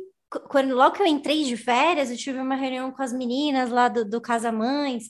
[0.48, 3.88] quando logo que eu entrei de férias, eu tive uma reunião com as meninas lá
[3.88, 5.04] do, do Casa Mães.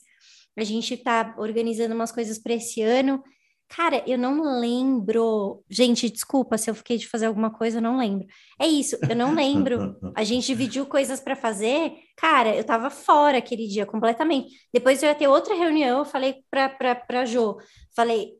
[0.55, 3.23] A gente tá organizando umas coisas para esse ano.
[3.69, 5.63] Cara, eu não lembro.
[5.69, 8.27] Gente, desculpa se eu fiquei de fazer alguma coisa, eu não lembro.
[8.61, 9.97] É isso, eu não lembro.
[10.15, 11.91] A gente dividiu coisas para fazer.
[12.15, 14.53] Cara, eu tava fora aquele dia completamente.
[14.71, 17.57] Depois eu ia ter outra reunião, eu falei pra, pra, pra Jo,
[17.95, 18.33] falei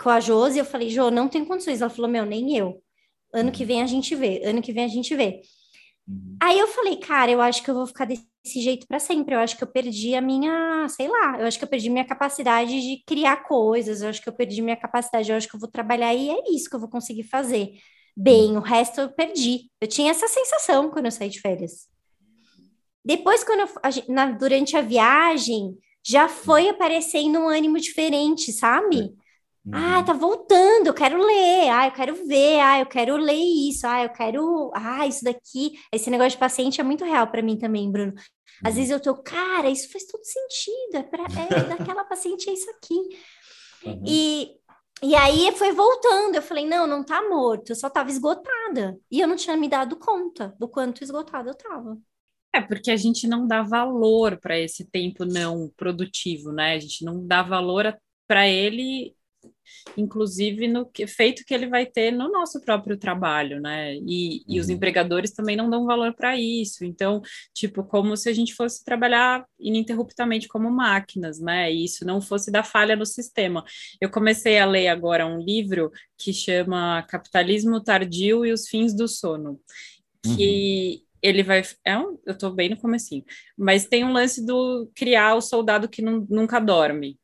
[0.00, 1.80] com a Josi, eu falei, Jo, não tem condições.
[1.80, 2.82] Ela falou, meu, nem eu.
[3.32, 5.40] Ano que vem a gente vê, ano que vem a gente vê.
[6.12, 6.36] Uhum.
[6.40, 9.34] Aí eu falei, cara, eu acho que eu vou ficar desse jeito para sempre.
[9.34, 12.04] Eu acho que eu perdi a minha, sei lá, eu acho que eu perdi minha
[12.04, 15.60] capacidade de criar coisas, eu acho que eu perdi minha capacidade, eu acho que eu
[15.60, 17.72] vou trabalhar e é isso que eu vou conseguir fazer.
[18.16, 19.70] Bem, o resto eu perdi.
[19.80, 21.88] Eu tinha essa sensação quando eu saí de férias.
[23.04, 23.68] Depois, quando eu,
[24.08, 29.14] na, durante a viagem, já foi aparecendo um ânimo diferente, sabe?
[29.70, 30.04] Ah, uhum.
[30.04, 34.02] tá voltando, eu quero ler, ah, eu quero ver, ah, eu quero ler isso, ah,
[34.02, 37.90] eu quero, ah, isso daqui, esse negócio de paciente é muito real para mim também,
[37.90, 38.12] Bruno.
[38.64, 38.76] Às uhum.
[38.76, 42.68] vezes eu tô, cara, isso faz todo sentido, é, pra, é daquela paciente é isso
[42.70, 42.94] aqui.
[43.84, 44.02] Uhum.
[44.04, 44.50] E,
[45.00, 48.98] e aí foi voltando, eu falei, não, não tá morto, eu só tava esgotada.
[49.08, 51.96] E eu não tinha me dado conta do quanto esgotada eu tava.
[52.54, 56.74] É, porque a gente não dá valor para esse tempo não produtivo, né?
[56.74, 57.96] A gente não dá valor
[58.26, 59.14] para ele
[59.96, 63.94] inclusive no que, feito que ele vai ter no nosso próprio trabalho, né?
[63.96, 64.74] E, e os uhum.
[64.74, 66.84] empregadores também não dão valor para isso.
[66.84, 67.20] Então,
[67.54, 71.72] tipo, como se a gente fosse trabalhar ininterruptamente como máquinas, né?
[71.72, 73.64] E isso não fosse dar falha no sistema.
[74.00, 79.08] Eu comecei a ler agora um livro que chama Capitalismo Tardio e os Fins do
[79.08, 79.60] Sono,
[80.22, 81.62] que uhum ele vai.
[81.84, 83.24] É um, eu estou bem no comecinho,
[83.56, 87.16] mas tem um lance do criar o soldado que não, nunca dorme.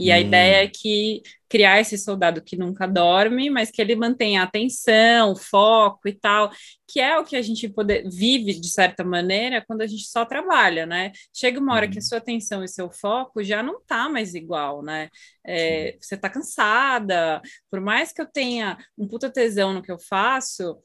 [0.00, 0.14] E hum.
[0.14, 5.34] a ideia é que criar esse soldado que nunca dorme, mas que ele mantenha atenção,
[5.36, 6.50] foco e tal,
[6.88, 10.24] que é o que a gente poder, vive de certa maneira quando a gente só
[10.24, 11.10] trabalha, né?
[11.34, 12.06] Chega uma hora que a uhum.
[12.06, 15.08] sua atenção e seu foco já não tá mais igual, né?
[15.44, 19.98] É, você tá cansada, por mais que eu tenha um puta tesão no que eu
[19.98, 20.78] faço,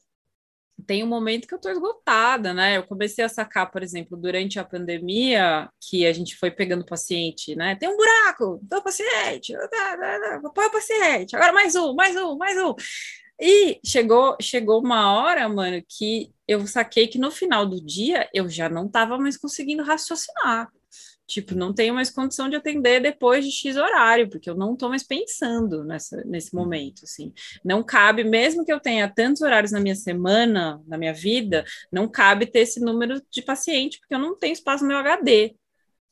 [0.84, 2.76] tem um momento que eu estou esgotada, né?
[2.76, 7.54] Eu comecei a sacar, por exemplo, durante a pandemia, que a gente foi pegando paciente,
[7.54, 7.76] né?
[7.76, 9.54] Tem um buraco, do paciente,
[10.54, 12.74] põe o paciente, agora mais um, mais um, mais um.
[13.40, 18.48] E chegou, chegou uma hora, mano, que eu saquei que no final do dia eu
[18.48, 20.70] já não estava mais conseguindo raciocinar.
[21.26, 24.88] Tipo, não tenho mais condição de atender depois de X horário, porque eu não estou
[24.88, 26.62] mais pensando nessa, nesse uhum.
[26.62, 27.32] momento, assim.
[27.64, 32.08] Não cabe, mesmo que eu tenha tantos horários na minha semana, na minha vida, não
[32.08, 35.56] cabe ter esse número de paciente, porque eu não tenho espaço no meu HD.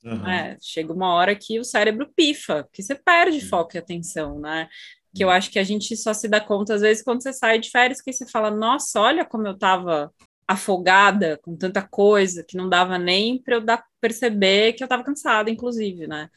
[0.04, 0.26] Uhum.
[0.28, 3.48] É, chega uma hora que o cérebro pifa, que você perde uhum.
[3.48, 4.68] foco e atenção, né?
[5.14, 7.60] Que eu acho que a gente só se dá conta, às vezes, quando você sai
[7.60, 10.12] de férias, que você fala, nossa, olha como eu estava
[10.46, 15.04] afogada com tanta coisa que não dava nem para eu dar, perceber que eu estava
[15.04, 16.28] cansada, inclusive, né?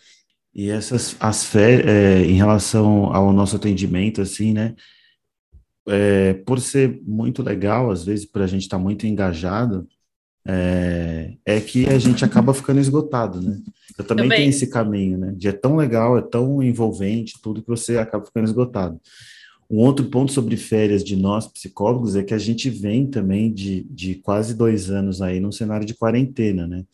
[0.54, 4.76] E essas as férias, é, em relação ao nosso atendimento, assim, né?
[5.88, 9.88] É, por ser muito legal, às vezes, para a gente estar tá muito engajado,
[10.48, 13.60] é, é, que a gente acaba ficando esgotado, né?
[13.98, 15.34] Eu também, também tenho esse caminho, né?
[15.36, 19.00] De é tão legal, é tão envolvente, tudo que você acaba ficando esgotado.
[19.70, 23.84] Um outro ponto sobre férias de nós psicólogos é que a gente vem também de,
[23.90, 26.86] de quase dois anos aí num cenário de quarentena, né?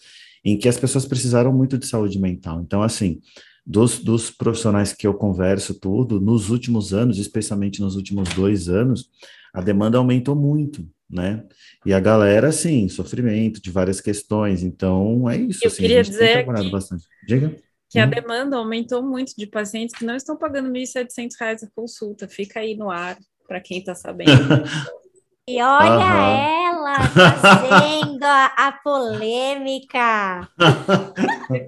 [0.44, 2.62] Em que as pessoas precisaram muito de saúde mental.
[2.62, 3.22] Então, assim,
[3.66, 9.10] dos, dos profissionais que eu converso tudo, nos últimos anos, especialmente nos últimos dois anos,
[9.54, 11.44] a demanda aumentou muito, né?
[11.86, 14.64] E a galera, assim, sofrimento de várias questões.
[14.64, 15.60] Então, é isso.
[15.64, 16.72] Eu assim, queria dizer que...
[16.72, 17.06] bastante.
[17.28, 17.56] Diga
[17.94, 18.10] que a uhum.
[18.10, 22.28] demanda aumentou muito de pacientes que não estão pagando R$ 1.700 a consulta.
[22.28, 23.16] Fica aí no ar,
[23.48, 24.32] para quem está sabendo.
[25.46, 26.78] E olha uhum.
[26.78, 30.50] ela trazendo a, a polêmica.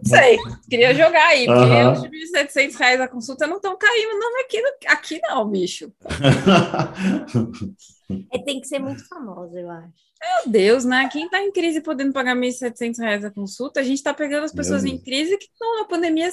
[0.01, 0.37] Sei,
[0.69, 1.91] queria jogar aí, porque uhum.
[1.91, 5.91] os R$ 1.700 a consulta não estão caindo não, aqui, aqui não, bicho.
[8.31, 10.05] É, tem que ser muito famosa, eu acho.
[10.21, 11.09] Meu Deus, né?
[11.11, 14.53] Quem está em crise podendo pagar R$ 1.700 a consulta, a gente está pegando as
[14.53, 16.29] pessoas em crise que estão na pandemia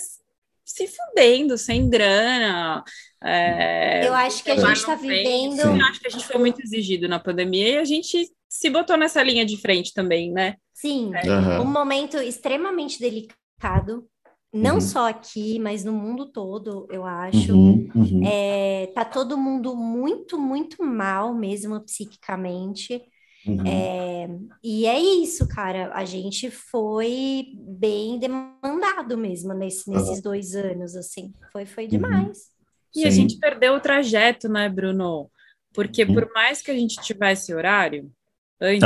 [0.65, 2.83] se fudendo, sem grana.
[3.23, 4.07] É...
[4.07, 5.61] Eu acho que a gente está vivendo.
[5.61, 8.97] Eu acho que a gente foi muito exigido na pandemia e a gente se botou
[8.97, 10.57] nessa linha de frente também, né?
[10.75, 11.31] Sim, é.
[11.31, 11.63] uhum.
[11.63, 14.07] um momento extremamente delicado
[14.53, 14.81] não uhum.
[14.83, 17.55] só aqui, mas no mundo todo, eu acho.
[17.55, 18.21] Uhum, uhum.
[18.27, 23.03] É, tá todo mundo muito, muito mal mesmo psiquicamente.
[23.47, 23.67] Uhum.
[23.67, 24.29] É,
[24.63, 25.93] e é isso, cara.
[25.95, 31.33] A gente foi bem demandado mesmo nesse, nesses dois anos, assim.
[31.53, 31.91] Foi, foi uhum.
[31.91, 32.51] demais.
[32.95, 33.07] E Sim.
[33.07, 35.31] a gente perdeu o trajeto, né, Bruno?
[35.73, 38.11] Porque por mais que a gente tivesse horário,
[38.61, 38.85] antes,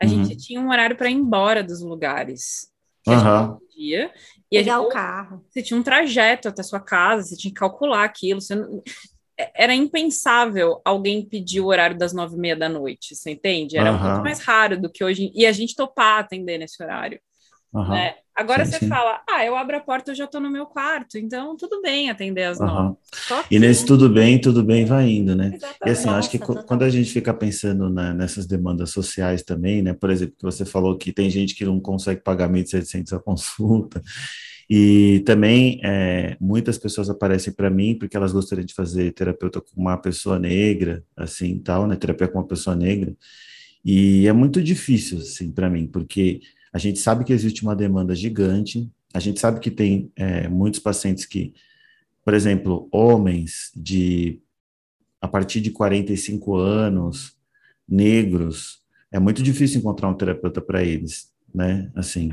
[0.00, 0.36] a gente uhum.
[0.36, 2.70] tinha um horário para ir embora dos lugares.
[3.06, 3.58] Uhum.
[3.76, 4.10] Dia,
[4.50, 5.44] e Pegar o carro.
[5.48, 8.40] Você tinha um trajeto até sua casa, você tinha que calcular aquilo.
[8.50, 8.82] Não...
[9.54, 13.76] Era impensável alguém pedir o horário das nove e meia da noite, você entende?
[13.76, 13.98] Era uhum.
[13.98, 15.30] muito mais raro do que hoje.
[15.34, 17.20] E a gente topar atender nesse horário.
[17.72, 17.90] Uhum.
[17.90, 18.14] Né?
[18.34, 18.88] Agora sim, você sim.
[18.88, 22.10] fala, ah, eu abro a porta, eu já estou no meu quarto, então tudo bem
[22.10, 22.66] atender as uhum.
[22.66, 22.96] nove.
[23.48, 23.54] Que...
[23.54, 25.52] E nesse tudo bem, tudo bem vai indo, né?
[25.54, 25.78] Exatamente.
[25.86, 29.82] E assim, Nossa, acho que quando a gente fica pensando na, nessas demandas sociais também,
[29.82, 29.94] né?
[29.94, 34.02] Por exemplo, que você falou que tem gente que não consegue pagar 1.700 a consulta,
[34.68, 39.80] e também é, muitas pessoas aparecem para mim porque elas gostariam de fazer terapeuta com
[39.80, 41.94] uma pessoa negra, assim, tal, né?
[41.96, 43.14] Terapia com uma pessoa negra.
[43.84, 46.40] E é muito difícil, assim, para mim, porque
[46.72, 50.80] a gente sabe que existe uma demanda gigante, a gente sabe que tem é, muitos
[50.80, 51.54] pacientes que,
[52.24, 54.40] por exemplo, homens de
[55.20, 57.36] a partir de 45 anos,
[57.88, 61.90] negros, é muito difícil encontrar um terapeuta para eles, né?
[61.94, 62.32] Assim,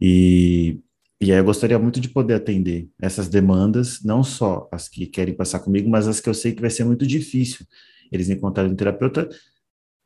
[0.00, 0.80] e,
[1.20, 5.34] e aí eu gostaria muito de poder atender essas demandas, não só as que querem
[5.34, 7.66] passar comigo, mas as que eu sei que vai ser muito difícil
[8.10, 9.28] eles encontrarem um terapeuta.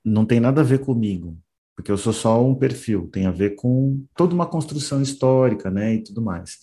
[0.04, 1.38] Não tem nada a ver comigo,
[1.74, 5.94] porque eu sou só um perfil, tem a ver com toda uma construção histórica, né,
[5.94, 6.58] e tudo mais.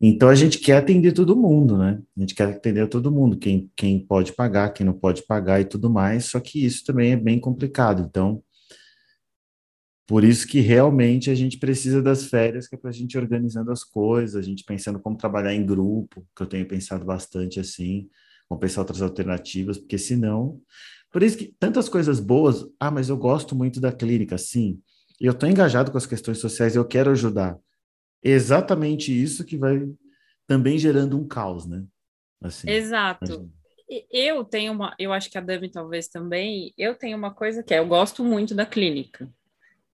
[0.00, 2.00] Então a gente quer atender todo mundo, né?
[2.16, 5.64] A gente quer atender todo mundo, quem, quem pode pagar, quem não pode pagar e
[5.64, 8.02] tudo mais, só que isso também é bem complicado.
[8.08, 8.42] Então,
[10.06, 13.70] por isso que realmente a gente precisa das férias, que é para a gente organizando
[13.70, 18.08] as coisas, a gente pensando como trabalhar em grupo, que eu tenho pensado bastante assim,
[18.48, 20.60] como pensar outras alternativas, porque senão
[21.14, 22.66] por isso que tantas coisas boas.
[22.80, 24.82] Ah, mas eu gosto muito da clínica, sim.
[25.20, 27.56] E eu estou engajado com as questões sociais, eu quero ajudar.
[28.20, 29.88] Exatamente isso que vai
[30.44, 31.84] também gerando um caos, né?
[32.42, 33.48] Assim, Exato.
[34.10, 37.72] Eu tenho uma, eu acho que a Dami talvez também, eu tenho uma coisa que
[37.72, 39.32] é, eu gosto muito da clínica,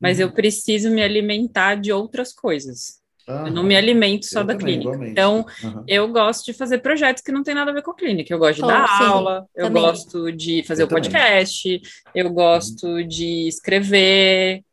[0.01, 0.24] mas uhum.
[0.24, 3.01] eu preciso me alimentar de outras coisas.
[3.28, 3.46] Uhum.
[3.46, 4.88] Eu não me alimento só eu da também, clínica.
[4.88, 5.12] Igualmente.
[5.12, 5.84] Então, uhum.
[5.86, 8.32] eu gosto de fazer projetos que não tem nada a ver com a clínica.
[8.32, 9.82] Eu gosto de oh, dar sim, aula, eu também.
[9.82, 11.90] gosto de fazer eu o podcast, também.
[12.14, 13.07] eu gosto uhum.
[13.07, 14.64] de escrever,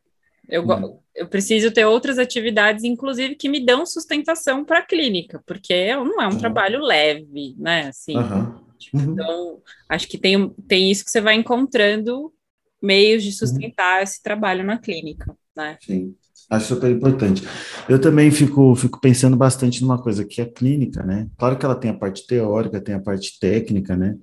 [0.48, 0.98] eu, uhum.
[1.14, 6.22] eu preciso ter outras atividades, inclusive, que me dão sustentação para a clínica, porque não
[6.22, 7.88] é um trabalho leve, né?
[7.88, 8.14] Assim,
[8.78, 12.32] tipo, Então, acho que tem, tem isso que você vai encontrando
[12.82, 15.76] meios de sustentar esse trabalho na clínica, né?
[15.80, 16.14] Sim.
[16.50, 17.42] Acho super importante.
[17.88, 21.28] Eu também fico, fico pensando bastante numa coisa que é a clínica, né?
[21.36, 24.16] Claro que ela tem a parte teórica, tem a parte técnica, né?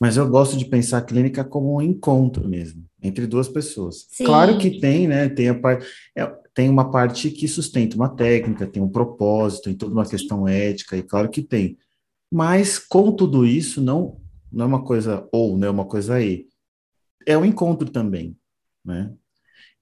[0.00, 4.06] Mas eu gosto de pensar a clínica como um encontro mesmo, entre duas pessoas.
[4.08, 4.24] Sim.
[4.24, 5.28] Claro que tem, né?
[5.28, 5.80] Tem, a par...
[6.16, 10.10] É, tem uma parte que sustenta uma técnica, tem um propósito, tem toda uma Sim.
[10.10, 11.78] questão ética, e claro que tem.
[12.32, 16.46] Mas com tudo isso, não, não é uma coisa ou, não é uma coisa aí.
[17.28, 18.34] É um encontro também,
[18.82, 19.12] né?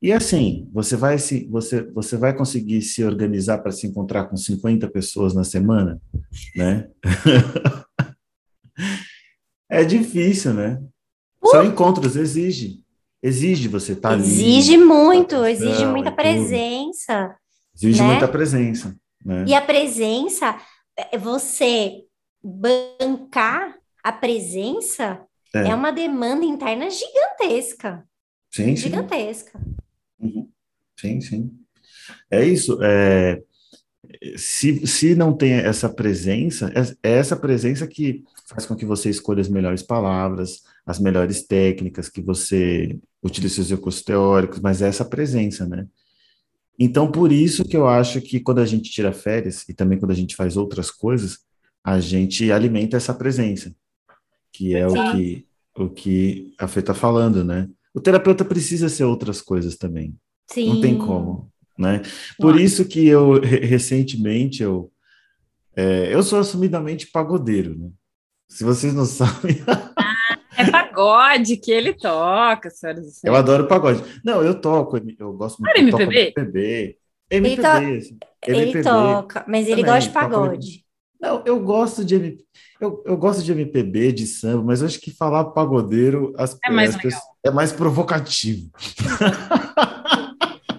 [0.02, 4.36] E assim, você vai se você você vai conseguir se organizar para se encontrar com
[4.36, 6.02] 50 pessoas na semana,
[6.56, 6.90] né?
[9.70, 10.82] é difícil, né?
[11.40, 11.48] Uh!
[11.48, 12.84] Só encontros exige.
[13.22, 14.24] Exige você estar tá ali.
[14.24, 17.36] Exige muito, exige muita presença.
[17.72, 18.08] Exige né?
[18.08, 18.96] muita presença.
[19.24, 19.44] Né?
[19.46, 20.60] E a presença,
[20.96, 22.02] é, você
[22.42, 25.24] bancar a presença
[25.64, 28.06] é, é uma demanda interna gigantesca.
[28.50, 29.58] Sim, gigantesca.
[29.58, 29.74] Sim.
[30.20, 30.48] Uhum.
[30.98, 31.52] Sim, sim.
[32.30, 32.78] É isso.
[32.82, 33.42] É,
[34.36, 39.10] se, se não tem essa presença, é, é essa presença que faz com que você
[39.10, 44.88] escolha as melhores palavras, as melhores técnicas, que você utilize seus recursos teóricos, mas é
[44.88, 45.86] essa presença, né?
[46.78, 50.10] Então, por isso que eu acho que quando a gente tira férias e também quando
[50.10, 51.38] a gente faz outras coisas,
[51.82, 53.74] a gente alimenta essa presença,
[54.52, 54.98] que é Sim.
[54.98, 55.45] o que,
[55.76, 57.68] o que a Fê está falando, né?
[57.96, 60.14] o terapeuta precisa ser outras coisas também.
[60.46, 60.74] Sim.
[60.74, 62.02] Não tem como, né?
[62.38, 62.62] Por Nossa.
[62.62, 64.92] isso que eu recentemente eu
[65.74, 67.88] é, eu sou assumidamente pagodeiro, né?
[68.48, 69.56] Se vocês não sabem.
[70.58, 74.02] é pagode que ele toca, senhoras Eu adoro pagode.
[74.22, 76.34] Não, eu toco, eu gosto muito de MPB.
[76.36, 76.98] MPB.
[77.30, 77.66] MPB, ele, to...
[77.66, 80.85] assim, ele toca, mas ele também, gosta de pagode.
[81.20, 82.44] Não, eu gosto de MPB.
[82.80, 86.70] Eu, eu gosto de MPB, de samba, mas eu acho que falar pagodeiro as, é,
[86.70, 88.70] mais as pessoas, é mais provocativo.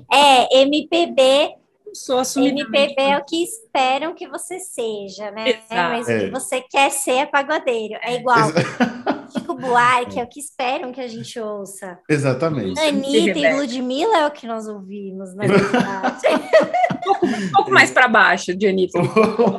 [0.10, 1.56] É, MPB.
[1.98, 5.50] Sou MPB é o que esperam que você seja, né?
[5.50, 5.66] Exato.
[5.70, 6.30] Mas o que é.
[6.30, 7.96] você quer ser é pagodeiro.
[8.02, 8.38] É igual.
[9.34, 12.00] Chico Buarque é o que esperam que a gente ouça.
[12.08, 12.80] Exatamente.
[12.80, 16.28] Anitta e Ludmilla é o que nós ouvimos, na verdade.
[16.28, 19.00] um pouco, um pouco mais para baixo de Anitta.
[19.00, 19.52] Um pouco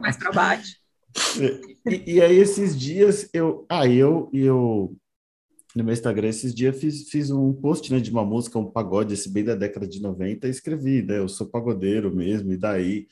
[0.00, 0.76] mais para baixo.
[1.86, 3.64] E, e, aí, esses dias, eu.
[3.70, 4.94] Ah, eu, eu
[5.74, 9.14] no meu Instagram, esses dias, fiz, fiz um post né, de uma música, um pagode,
[9.14, 11.18] esse bem da década de 90, e escrevi, né?
[11.18, 13.08] Eu sou pagodeiro mesmo, e daí.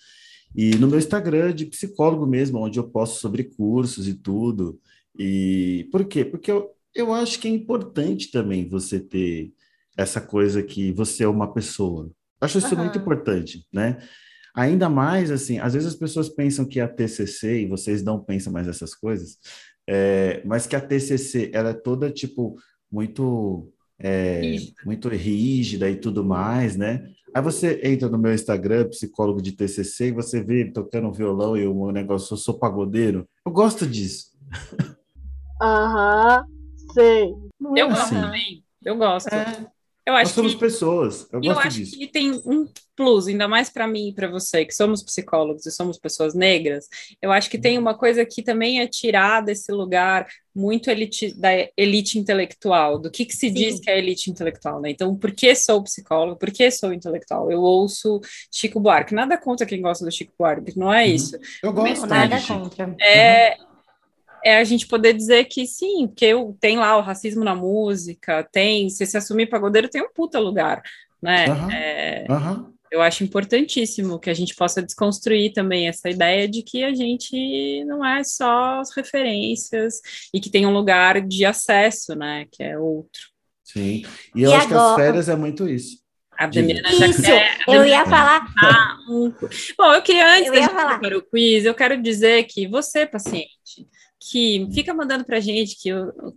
[0.54, 4.78] E no meu Instagram, de psicólogo mesmo, onde eu posto sobre cursos e tudo.
[5.18, 6.24] E por quê?
[6.24, 9.52] Porque eu, eu acho que é importante também você ter
[9.96, 12.10] essa coisa que você é uma pessoa.
[12.40, 12.82] Acho isso uhum.
[12.82, 13.98] muito importante, né?
[14.54, 18.52] Ainda mais, assim, às vezes as pessoas pensam que a TCC, e vocês não pensam
[18.52, 19.38] mais essas coisas,
[19.88, 22.56] é, mas que a TCC, ela é toda, tipo,
[22.90, 27.06] muito, é, muito rígida e tudo mais, né?
[27.34, 31.56] Aí você entra no meu Instagram, psicólogo de TCC, e você vê tocando um violão
[31.56, 33.26] e o negócio, eu sou pagodeiro.
[33.46, 34.32] Eu gosto disso.
[35.60, 36.44] Aham,
[36.92, 37.34] sei.
[37.76, 38.20] Eu gosto assim.
[38.20, 39.28] também, eu gosto.
[39.28, 39.66] É.
[40.04, 41.28] Eu acho Nós somos que, pessoas.
[41.32, 41.96] Eu, eu acho disso.
[41.96, 45.70] que tem um plus, ainda mais para mim e para você, que somos psicólogos e
[45.70, 46.88] somos pessoas negras.
[47.20, 51.50] Eu acho que tem uma coisa que também é tirar desse lugar muito elite, da
[51.76, 53.54] elite intelectual, do que, que se Sim.
[53.54, 54.90] diz que é elite intelectual, né?
[54.90, 56.38] Então, por que sou psicólogo?
[56.38, 57.50] Por que sou intelectual?
[57.50, 59.14] Eu ouço Chico Buarque.
[59.14, 61.12] Nada contra quem gosta do Chico Buarque, não é uhum.
[61.12, 61.38] isso.
[61.62, 62.06] Eu gosto.
[62.06, 62.94] Nada contra.
[63.00, 63.56] É.
[63.58, 63.71] Uhum
[64.44, 68.46] é a gente poder dizer que sim, que eu tem lá o racismo na música,
[68.52, 70.82] tem, se se assumir pagodeiro tem um puta lugar,
[71.20, 71.48] né?
[71.48, 72.72] Uhum, é, uhum.
[72.90, 77.82] Eu acho importantíssimo que a gente possa desconstruir também essa ideia de que a gente
[77.86, 80.00] não é só as referências
[80.32, 82.46] e que tem um lugar de acesso, né?
[82.52, 83.32] Que é outro.
[83.64, 84.94] Sim, e eu e acho agora...
[84.94, 86.02] que as férias é muito isso.
[86.38, 86.60] A já
[87.06, 88.44] Isso, quer, eu ia falar.
[89.78, 93.06] Bom, eu queria, antes eu da gente para o quiz, eu quero dizer que você,
[93.06, 93.86] paciente,
[94.30, 95.90] que fica mandando pra gente que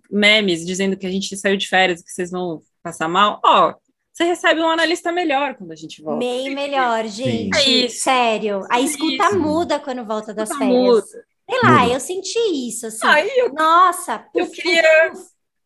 [0.10, 3.76] memes dizendo que a gente saiu de férias, que vocês vão passar mal, ó,
[4.16, 6.20] você recebe um analista melhor quando a gente volta.
[6.20, 7.58] Bem melhor, gente.
[7.58, 8.04] É isso.
[8.04, 8.66] Sério.
[8.70, 9.40] A escuta isso.
[9.40, 10.70] muda quando volta das férias.
[10.70, 11.06] Muda.
[11.06, 11.94] Sei lá, muda.
[11.94, 12.88] eu senti isso.
[12.88, 13.06] Assim.
[13.06, 15.12] Aí eu, Nossa, eu queria.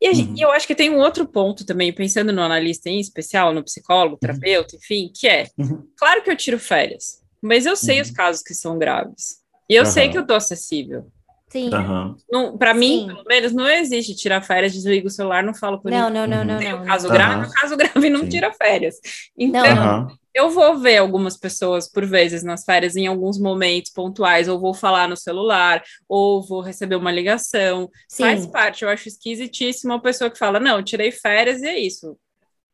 [0.02, 0.36] E uhum.
[0.40, 4.16] eu acho que tem um outro ponto também, pensando no analista em especial, no psicólogo,
[4.16, 4.20] uhum.
[4.20, 5.86] terapeuta, enfim, que é, uhum.
[5.98, 8.04] claro que eu tiro férias, mas eu sei uhum.
[8.04, 9.40] os casos que são graves.
[9.70, 11.12] E eu sei que eu tô acessível.
[11.50, 11.70] Sim.
[11.74, 12.58] Uhum.
[12.58, 16.10] Para mim, pelo menos, não existe tirar férias, desliga o celular, não falo com não,
[16.10, 16.28] ninguém.
[16.28, 16.86] Não, não, não, Tem não.
[16.86, 17.14] caso uhum.
[17.14, 18.30] grave, caso grave não Sim.
[18.30, 18.96] tira férias.
[19.36, 20.16] Então, uhum.
[20.34, 24.76] eu vou ver algumas pessoas por vezes nas férias em alguns momentos pontuais, ou vou
[24.76, 27.90] falar no celular, ou vou receber uma ligação.
[28.08, 28.24] Sim.
[28.24, 32.16] Faz parte, eu acho esquisitíssimo uma pessoa que fala: não, tirei férias e é isso.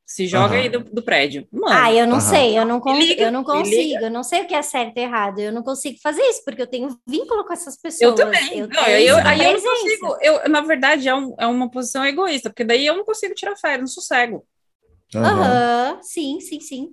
[0.06, 0.62] Se joga uhum.
[0.62, 1.48] aí do, do, prédio.
[1.52, 1.76] Mano.
[1.76, 2.22] Ah, eu não uhum.
[2.22, 4.96] sei, eu não, con liga, eu não consigo, eu não sei o que é certo
[4.98, 8.12] e errado, eu não consigo fazer isso, porque eu tenho vínculo com essas pessoas.
[8.12, 8.60] Eu também.
[8.60, 12.06] Eu não, eu, aí eu não consigo, eu, na verdade, é, um, é uma posição
[12.06, 14.46] egoísta, porque daí eu não consigo tirar férias, não sossego.
[15.16, 16.04] Aham, uhum.
[16.04, 16.90] sim, sim, sim.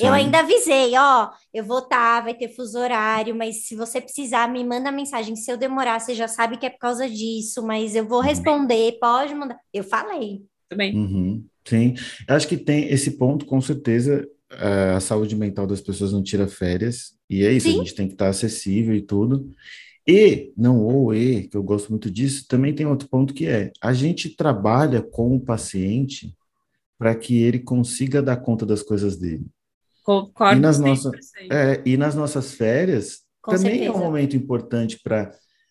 [0.00, 4.00] Eu ainda avisei, ó, eu vou estar, tá, vai ter fuso horário, mas se você
[4.00, 5.36] precisar, me manda mensagem.
[5.36, 8.24] Se eu demorar, você já sabe que é por causa disso, mas eu vou uhum.
[8.24, 9.58] responder, pode mandar.
[9.72, 10.42] Eu falei.
[10.68, 10.94] Também.
[10.94, 11.46] Uhum.
[11.64, 11.94] Sim,
[12.26, 17.14] acho que tem esse ponto, com certeza, a saúde mental das pessoas não tira férias,
[17.28, 17.76] e é isso, Sim.
[17.76, 19.52] a gente tem que estar acessível e tudo.
[20.06, 23.70] E, não ou e, que eu gosto muito disso, também tem outro ponto que é,
[23.80, 26.34] a gente trabalha com o paciente
[26.98, 29.46] para que ele consiga dar conta das coisas dele.
[30.02, 33.92] Concordo e nas, nossas, é, e nas nossas férias, com também certeza.
[33.92, 35.30] é um momento importante para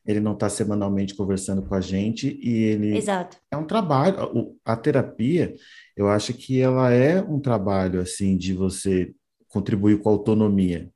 [0.09, 3.37] ele não está semanalmente conversando com a gente e ele Exato.
[3.51, 4.57] é um trabalho.
[4.65, 5.53] A terapia,
[5.95, 9.13] eu acho que ela é um trabalho assim de você
[9.47, 10.89] contribuir com a autonomia.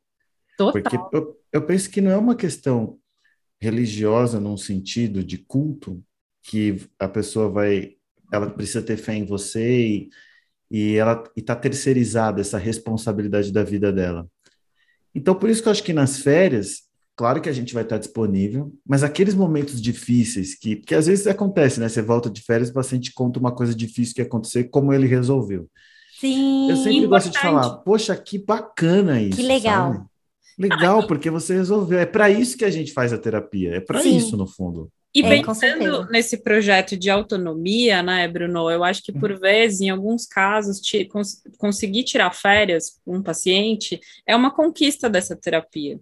[0.57, 0.81] Total.
[0.81, 2.97] Porque eu, eu penso que não é uma questão
[3.61, 6.03] religiosa num sentido de culto
[6.41, 7.91] que a pessoa vai,
[8.31, 10.09] ela precisa ter fé em você e,
[10.71, 14.27] e ela está terceirizada essa responsabilidade da vida dela.
[15.13, 17.99] Então, por isso que eu acho que nas férias Claro que a gente vai estar
[17.99, 21.87] disponível, mas aqueles momentos difíceis que, que às vezes acontece, né?
[21.87, 25.69] Você volta de férias, o paciente conta uma coisa difícil que aconteceu, como ele resolveu.
[26.19, 26.69] Sim.
[26.71, 27.09] Eu sempre importante.
[27.09, 29.37] gosto de falar, poxa, que bacana isso.
[29.37, 29.93] Que legal.
[29.93, 30.05] Sabe?
[30.57, 31.99] Legal, porque você resolveu.
[31.99, 33.75] É para isso que a gente faz a terapia.
[33.75, 34.89] É para isso, no fundo.
[35.15, 38.69] E é, pensando nesse projeto de autonomia, né, Bruno?
[38.71, 39.39] Eu acho que por uhum.
[39.39, 45.35] vezes, em alguns casos, te, cons conseguir tirar férias um paciente é uma conquista dessa
[45.35, 45.99] terapia.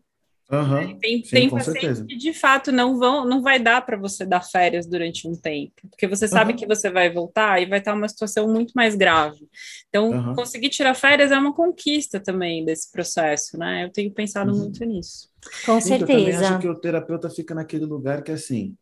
[0.51, 4.25] Uhum, tem sim, tem pacientes que de fato não vão, não vai dar para você
[4.25, 6.57] dar férias durante um tempo, porque você sabe uhum.
[6.57, 9.47] que você vai voltar e vai estar uma situação muito mais grave.
[9.87, 10.35] Então, uhum.
[10.35, 13.85] conseguir tirar férias é uma conquista também desse processo, né?
[13.85, 14.57] Eu tenho pensado uhum.
[14.57, 15.29] muito nisso.
[15.65, 16.19] Com sim, certeza.
[16.19, 18.75] Eu também acho que o terapeuta fica naquele lugar que assim,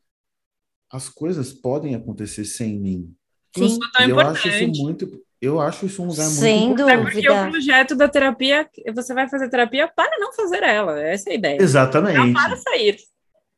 [0.91, 3.13] as coisas podem acontecer sem mim.
[3.55, 3.78] Sim.
[3.99, 6.98] E eu acho isso muito eu acho isso um lugar muito Sem importante.
[6.98, 7.12] Dúvida.
[7.12, 11.00] Porque o projeto da terapia, você vai fazer terapia para não fazer ela.
[11.02, 11.62] Essa é a ideia.
[11.62, 12.18] Exatamente.
[12.18, 12.98] Não para sair.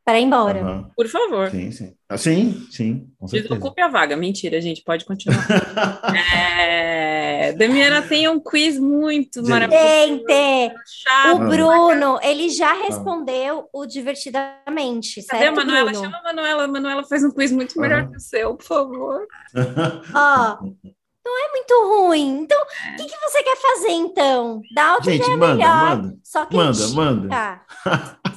[0.03, 0.63] Para ir embora.
[0.63, 0.89] Uhum.
[0.95, 1.49] Por favor.
[1.51, 1.93] Sim, sim.
[2.09, 3.07] Ah, sim, sim.
[3.21, 4.15] Desocupe a vaga.
[4.17, 4.83] Mentira, gente.
[4.83, 5.45] Pode continuar.
[6.35, 7.53] é...
[7.53, 9.85] Demiana tem um quiz muito maravilhoso.
[9.87, 10.71] Gente,
[11.33, 15.91] o Bruno, ele já respondeu o divertidamente, certo, Cadê a Manuela?
[15.91, 16.05] Bruno?
[16.05, 16.63] Chama a Manuela.
[16.63, 18.11] A Manuela faz um quiz muito melhor uhum.
[18.11, 19.27] que o seu, por favor.
[20.13, 20.57] Ó,
[21.25, 22.41] não é muito ruim.
[22.41, 24.61] Então, o que, que, você quer fazer, então?
[24.73, 25.97] Dá outra Gente, ideia manda, melhor.
[25.97, 26.87] Manda, Só critica.
[26.87, 27.61] Manda, manda.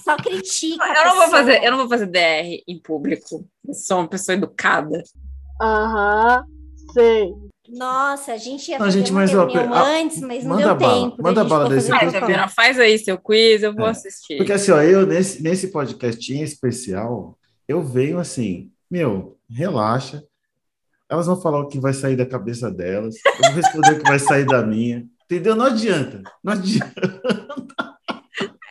[0.05, 0.85] Só critica.
[0.85, 3.47] eu não vou fazer, eu não vou fazer DR em público.
[3.67, 5.03] Eu sou uma pessoa educada.
[5.61, 6.45] Aham,
[6.93, 7.35] sei.
[7.67, 11.23] Nossa, a gente ia fazer gente, uma reunião a, antes, mas não deu bala, tempo.
[11.23, 12.55] Manda bala desse quiz.
[12.55, 13.91] Faz aí seu quiz, eu vou é.
[13.91, 14.37] assistir.
[14.37, 20.23] Porque assim, ó, eu nesse, nesse podcast em especial, eu venho assim, meu, relaxa,
[21.15, 23.17] elas vão falar o que vai sair da cabeça delas.
[23.25, 25.07] Eu vou responder o que vai sair da minha.
[25.25, 25.57] Entendeu?
[25.57, 26.23] Não adianta.
[26.43, 26.93] Não adianta.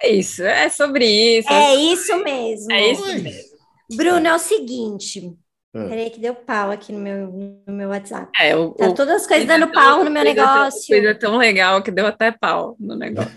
[0.02, 1.50] É isso, é sobre isso.
[1.50, 2.72] É, isso mesmo.
[2.72, 3.54] É isso mesmo.
[3.96, 5.34] Bruno, é o seguinte.
[5.76, 5.88] É.
[5.88, 7.28] Peraí que deu pau aqui no meu,
[7.66, 8.30] no meu WhatsApp.
[8.40, 10.88] É, o, tá todas as coisas dando pau no meu negócio.
[10.88, 13.32] Coisa tão legal que deu até pau no negócio.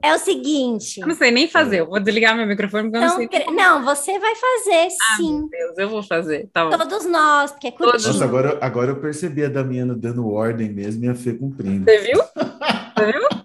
[0.00, 1.00] É o seguinte.
[1.00, 3.56] Eu não sei nem fazer, eu vou desligar meu microfone porque então, eu não sei.
[3.56, 5.48] Não, você vai fazer, ah, sim.
[5.50, 6.48] Meu Deus, eu vou fazer.
[6.52, 8.12] Tá Todos nós, porque é curtinho.
[8.12, 11.84] Nossa, agora, agora eu percebi a Damiana dando ordem mesmo e a Fê cumprindo.
[11.84, 12.20] Você viu?
[12.96, 13.43] Você viu?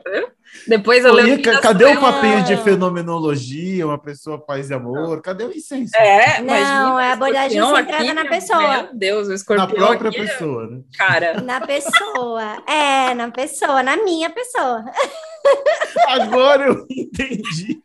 [0.68, 1.62] Depois eu lembro.
[1.62, 5.22] Cadê o papinho de fenomenologia, uma pessoa paz e amor?
[5.22, 5.96] Cadê o incenso?
[5.96, 8.84] É, não, é a abordagem centrada na pessoa.
[8.84, 9.68] Meu Deus, o escorpião.
[9.68, 10.80] Na própria aqui, pessoa, né?
[10.98, 11.42] Cara.
[11.42, 12.64] Na pessoa.
[12.68, 14.86] É, na pessoa, na minha pessoa.
[16.08, 17.82] Agora eu entendi.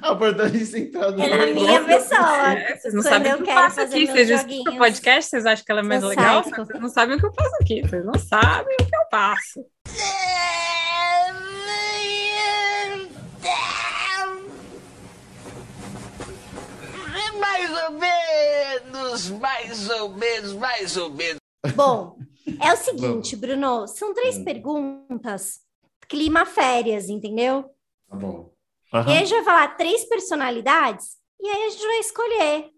[0.00, 2.52] A abordagem centrada É na minha pessoa.
[2.52, 4.06] É, vocês não Quando sabem o que eu faço aqui.
[4.06, 6.42] Vocês escutam o podcast, vocês acham que ela é mais legal?
[6.42, 7.82] Vocês não sabem o que eu faço aqui.
[7.82, 9.66] Vocês não sabem o que eu faço.
[17.40, 21.38] Mais ou menos, mais ou menos, mais ou menos.
[21.74, 22.18] Bom,
[22.60, 25.60] é o seguinte, Bruno, são três perguntas,
[26.08, 27.64] clima férias, entendeu?
[28.08, 28.50] Tá bom.
[28.92, 32.70] E aí a gente vai falar três personalidades e aí a gente vai escolher.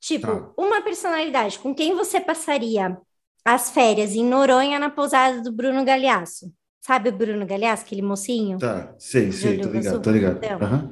[0.00, 0.52] Tipo, Tá.
[0.56, 2.96] uma personalidade, com quem você passaria
[3.44, 6.52] as férias em Noronha na pousada do Bruno Galhaço?
[6.80, 8.58] Sabe o Bruno Galhaço, aquele mocinho?
[8.58, 10.36] Tá, sei, sei, tô ligado, tô ligado.
[10.44, 10.58] Então.
[10.62, 10.90] Aham.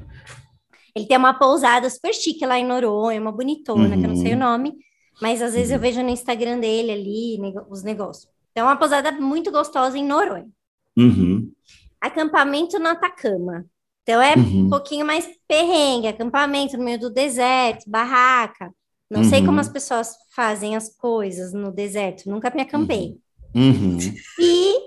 [0.97, 4.31] Ele tem uma pousada super chique lá em Noronha, uma bonitona, que eu não sei
[4.31, 4.41] o Uhum.
[4.41, 4.73] nome,
[5.21, 8.27] mas às vezes eu vejo no Instagram dele ali nego- os negócios.
[8.51, 10.49] Então, é uma pousada muito gostosa em Noronha.
[10.97, 11.53] Uhum.
[12.01, 13.67] Acampamento no Atacama.
[14.03, 14.71] Então, é um Uhum.
[14.71, 18.73] pouquinho mais perrengue, acampamento no meio do deserto, barraca.
[19.11, 19.47] Não sei Uhum.
[19.47, 23.19] como as pessoas fazem as coisas no deserto, nunca me acampei.
[23.55, 23.99] Uhum.
[24.41, 24.86] E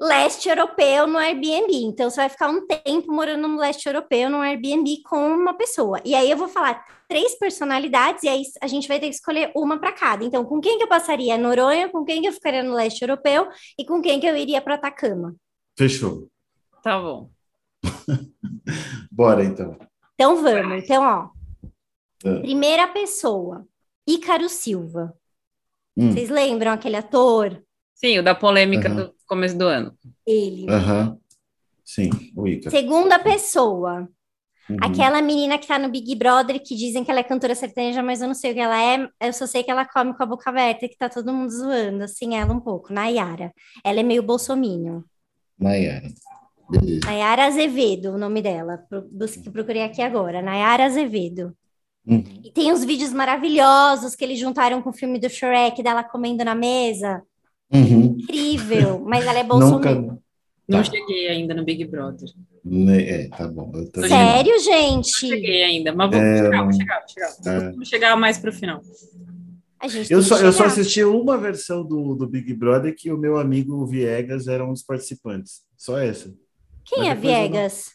[0.00, 1.74] leste europeu no Airbnb.
[1.74, 6.00] Então, você vai ficar um tempo morando no leste europeu no Airbnb com uma pessoa.
[6.04, 9.50] E aí eu vou falar três personalidades e aí a gente vai ter que escolher
[9.56, 10.24] uma para cada.
[10.24, 13.02] Então, com quem que eu passaria a Noronha, com quem que eu ficaria no leste
[13.02, 15.34] europeu e com quem que eu iria para Atacama.
[15.76, 16.28] Fechou.
[16.82, 17.30] Tá bom.
[19.10, 19.76] Bora então.
[20.14, 20.84] Então, vamos.
[20.84, 21.38] Então, ó.
[22.24, 22.40] É.
[22.40, 23.66] Primeira pessoa,
[24.06, 25.14] Ícaro Silva.
[25.96, 26.12] Hum.
[26.12, 27.62] Vocês lembram aquele ator?
[28.00, 28.96] Sim, o da polêmica Aham.
[28.96, 29.92] do começo do ano.
[30.26, 30.66] Ele.
[30.70, 31.18] Aham.
[31.84, 32.70] Sim, o Ica.
[32.70, 34.08] Segunda pessoa,
[34.70, 34.76] Uhum.
[34.82, 38.20] Aquela menina que tá no Big Brother, que dizem que ela é cantora sertaneja, mas
[38.20, 39.08] eu não sei o que ela é.
[39.18, 42.04] Eu só sei que ela come com a boca aberta, que tá todo mundo zoando,
[42.04, 42.92] assim, ela um pouco.
[42.92, 43.50] Nayara.
[43.82, 45.00] Ela é meio bolsominion.
[45.58, 46.08] Nayara.
[46.70, 47.00] Beleza.
[47.06, 48.76] Nayara Azevedo, o nome dela.
[48.90, 50.42] Pro- busque- Procurei aqui agora.
[50.42, 51.56] Nayara Azevedo.
[52.06, 52.22] Uhum.
[52.44, 56.44] E tem uns vídeos maravilhosos que eles juntaram com o filme do Shrek, dela comendo
[56.44, 57.22] na mesa.
[57.72, 58.16] Uhum.
[58.18, 59.00] Incrível.
[59.06, 59.54] Mas ela é Nunca.
[59.94, 60.18] bolsominion.
[60.68, 60.84] Não Tá.
[60.84, 62.28] cheguei ainda no Big Brother.
[62.64, 63.72] Ne- É, tá bom.
[63.74, 65.16] Eu tô Sério, Não gente?
[65.16, 67.54] cheguei ainda, mas vou É, chegar, vou não- chegar, vou chegar.
[67.68, 67.72] É.
[67.72, 68.82] Vou chegar mais pro final.
[69.80, 73.16] A gente Eu só, eu só assisti uma versão do, do Big Brother que o
[73.16, 75.62] meu amigo Viegas era um dos participantes.
[75.76, 76.34] Só essa.
[76.84, 77.90] Quem Mas é eu não- Viegas?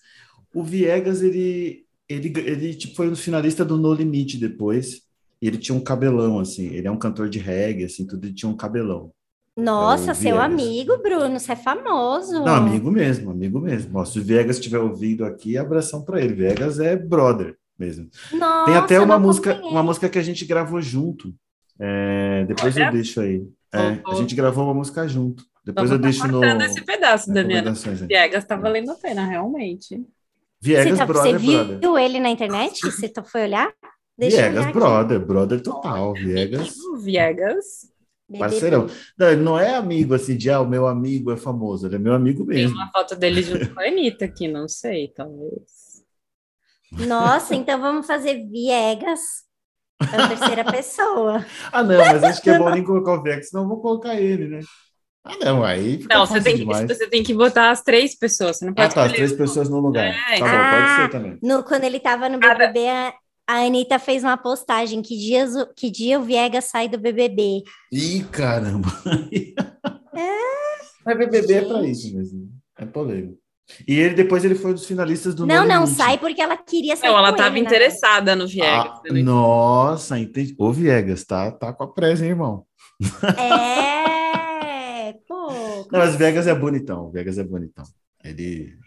[0.56, 5.02] O Viegas, ele, ele, ele tipo, foi um finalista do No Limite depois.
[5.42, 6.68] E ele tinha um cabelão, assim.
[6.68, 8.26] Ele é um cantor de reggae, assim, tudo.
[8.26, 9.12] Ele tinha um cabelão.
[9.56, 10.44] Nossa, É o seu Viegas.
[10.46, 12.44] amigo, Bruno, você é famoso.
[12.44, 14.00] Não, amigo mesmo, amigo mesmo.
[14.00, 16.34] Ó, se o Viegas estiver ouvindo aqui, abração para ele.
[16.34, 18.10] Viegas é brother mesmo.
[18.32, 19.72] Nossa, Tem até eu uma música, acompanhei.
[19.74, 21.34] uma música que a gente gravou junto.
[21.80, 22.86] É, depois Olha.
[22.86, 23.44] eu deixo aí.
[23.74, 25.44] É, a gente gravou uma música junto.
[25.66, 27.54] Depois eu Vamos deixo no esse pedaço, Daniela.
[27.62, 28.08] recomendações aí.
[28.08, 30.04] Viegas tá valendo a pena, realmente.
[30.62, 32.04] Viegas, Você, tá- brother, você viu brother.
[32.04, 32.80] ele na internet?
[32.82, 33.72] Você foi olhar?
[34.18, 36.14] Deixa eu Viegas, olhar brother, brother total.
[36.14, 37.93] Viegas, Viegas BBB.
[38.40, 38.88] Parceirão.
[39.18, 41.88] Não, ele não é amigo assim de, ah, o meu amigo é famoso.
[41.88, 42.76] Ele é meu amigo tem mesmo.
[42.76, 46.04] uma foto dele junto com a Anitta aqui, não sei, talvez.
[46.92, 49.20] Nossa, então vamos fazer Viegas
[50.00, 51.46] a terceira pessoa.
[51.72, 54.16] Ah, não, mas acho que é bom nem colocar o Viegas, senão eu vou colocar
[54.20, 54.60] ele, né?
[55.26, 56.86] Ah, não, aí fica Não, você tem, que, demais.
[56.86, 59.70] você tem que botar as três pessoas, você não Ah, pode tá, as três pessoas
[59.70, 60.06] no lugar.
[60.06, 61.40] É, Tá bom, ah, pode ser também.
[61.42, 63.14] No, quando ele tava no BBB, a,
[63.48, 65.02] a Anitta fez uma postagem.
[65.02, 67.64] Que, dias, o- que dia o Viegas sai do BBB?
[67.92, 68.90] Ih, caramba.
[71.06, 72.50] Mas BBB é pra isso mesmo.
[72.78, 73.38] É polêmico.
[73.88, 76.96] E ele depois ele foi um dos finalistas do não, não, sai porque ela queria
[76.98, 77.68] sair Não, ela com tava ele, né?
[77.68, 78.92] interessada no Viegas.
[78.92, 80.54] Ah, não nossa, entendi.
[80.58, 82.66] Ô, Viegas, tá, tá com a presa, hein, irmão?
[83.40, 85.48] É, pô.
[85.92, 87.10] Não, mas Vegas é bonitão.
[87.12, 87.86] Vegas é bonitão.
[88.24, 88.78] Ele.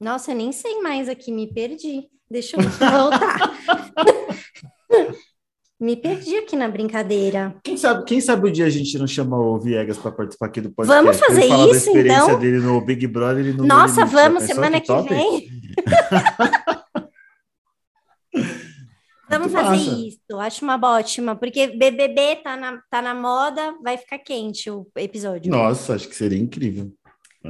[0.00, 2.08] Nossa, eu nem sei mais aqui, me perdi.
[2.30, 3.52] Deixa eu voltar.
[5.78, 7.54] me perdi aqui na brincadeira.
[7.62, 10.60] Quem sabe, quem sabe o dia a gente não chama o Viegas para participar aqui
[10.60, 11.04] do podcast?
[11.04, 12.38] Vamos ele fazer falar da isso, experiência então?
[12.38, 14.14] dele no Big Brother e no No Nossa, Limite.
[14.14, 15.08] Vamos, pensou semana que top?
[15.08, 15.48] vem.
[19.28, 20.06] Vamos Muito fazer massa.
[20.06, 24.70] isso, acho uma boa, ótima, porque BBB tá na, tá na moda, vai ficar quente
[24.70, 25.50] o episódio.
[25.50, 26.92] Nossa, acho que seria incrível.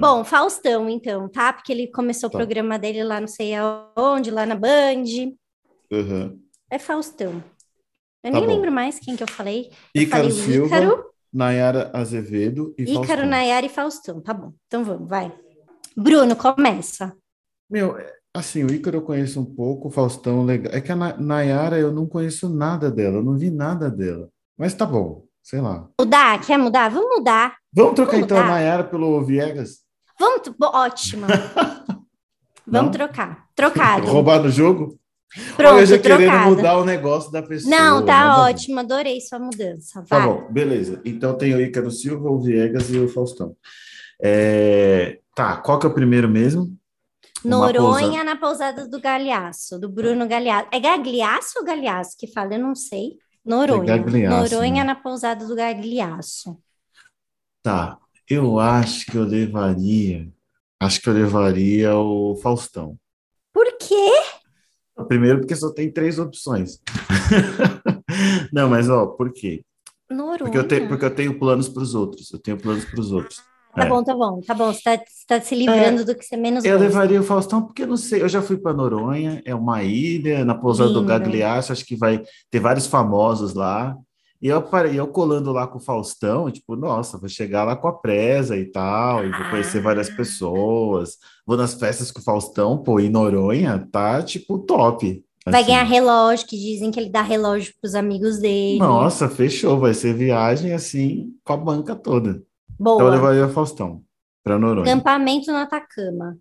[0.00, 1.52] Bom, Faustão, então, tá?
[1.52, 2.36] Porque ele começou Tá.
[2.36, 5.04] o programa dele lá não sei aonde, lá na Band.
[5.90, 6.40] Uhum.
[6.70, 7.42] É Faustão.
[8.24, 8.54] Eu Tá nem bom.
[8.54, 9.70] lembro mais quem que eu falei.
[9.94, 13.26] Eu Ícaro falei Silva, Ícaro, Nayara Azevedo e Ícaro, Faustão.
[13.26, 14.20] Nayara e Faustão.
[14.20, 15.32] Tá bom, então vamos, vai.
[15.96, 17.14] Bruno, começa.
[17.70, 20.72] Meu, é, assim, o Ícaro eu conheço um pouco, o Faustão legal.
[20.74, 24.28] É que a Na- Nayara eu não conheço nada dela, eu não vi nada dela.
[24.58, 25.88] Mas tá bom, sei lá.
[26.00, 26.44] Mudar?
[26.44, 26.88] Quer mudar?
[26.90, 27.56] Vamos mudar.
[27.72, 28.46] Vamos trocar Vamos então a.
[28.48, 29.85] Nayara pelo Viegas?
[30.18, 31.26] Vamos, ótima.
[32.66, 32.90] Vamos não?
[32.90, 33.46] trocar.
[33.54, 34.06] Trocado.
[34.06, 34.98] Roubar no jogo?
[35.56, 37.70] Pronto, Olha, eu já querendo mudar o negócio da pessoa.
[37.70, 40.02] Não, tá ótimo, adorei sua mudança.
[40.02, 40.20] Tá vai.
[40.20, 41.00] Tá bom, beleza.
[41.04, 43.54] Então tem o Ícaro Silva, o Viegas e o Faustão.
[44.22, 45.18] É...
[45.34, 46.74] Tá, qual que é o primeiro mesmo?
[47.44, 50.68] Noronha na pousada do Galhaço, do Bruno Galhaço.
[50.72, 52.54] É Gagliaço ou Galhaço que fala?
[52.54, 53.18] Eu não sei.
[53.44, 53.94] Noronha.
[53.94, 54.84] É Noronha né?
[54.84, 56.58] na pousada do Gagliaço.
[57.62, 57.98] Tá,
[58.28, 60.28] eu acho que eu levaria.
[60.80, 62.96] Acho que eu levaria o Faustão.
[63.52, 64.12] Por quê?
[65.08, 66.80] Primeiro, porque só tem três opções.
[68.52, 69.62] não, mas ó, por quê?
[70.10, 70.38] Noronha.
[70.38, 72.32] Porque eu tenho, porque eu tenho planos para os outros.
[72.32, 73.42] Eu tenho planos para os outros.
[73.74, 73.88] Tá é.
[73.88, 74.72] bom, tá bom, tá bom.
[74.72, 76.86] Você tá, você tá se livrando é, do que você menos Eu gosta.
[76.86, 80.46] levaria o Faustão, porque eu não sei, eu já fui para Noronha, é uma ilha,
[80.46, 81.02] na pousada Lindo.
[81.02, 83.94] do Gagliasso, acho que vai ter vários famosos lá.
[84.46, 87.92] E eu, eu colando lá com o Faustão, tipo, nossa, vou chegar lá com a
[87.92, 90.14] presa e tal, e vou conhecer várias ah.
[90.14, 91.16] pessoas.
[91.44, 95.20] Vou nas festas com o Faustão, pô, em Noronha, tá, tipo, top.
[95.44, 95.70] Vai assim.
[95.72, 98.78] ganhar relógio, que dizem que ele dá relógio pros amigos dele.
[98.78, 102.40] Nossa, fechou, vai ser viagem, assim, com a banca toda.
[102.78, 102.98] Boa.
[102.98, 104.04] Então eu levaria Faustão
[104.44, 104.92] para Noronha.
[104.92, 106.38] Acampamento no Atacama.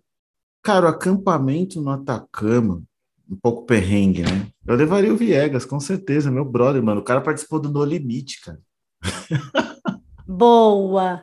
[0.62, 2.84] Cara, o acampamento no Atacama,
[3.30, 4.46] um pouco perrengue, né?
[4.66, 7.00] Eu levaria o Viegas, com certeza, meu brother, mano.
[7.00, 8.58] O cara participou do No Limite, cara.
[10.28, 11.22] Boa!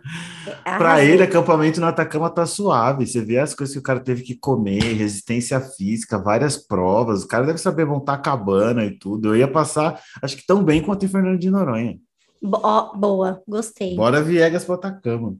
[0.64, 3.06] Para ele, acampamento no Atacama tá suave.
[3.06, 7.24] Você vê as coisas que o cara teve que comer, resistência física, várias provas.
[7.24, 9.30] O cara deve saber montar cabana e tudo.
[9.30, 12.00] Eu ia passar, acho que tão bem quanto em Fernando de Noronha.
[12.42, 13.96] Bo boa, gostei.
[13.96, 15.36] Bora Viegas para Atacama.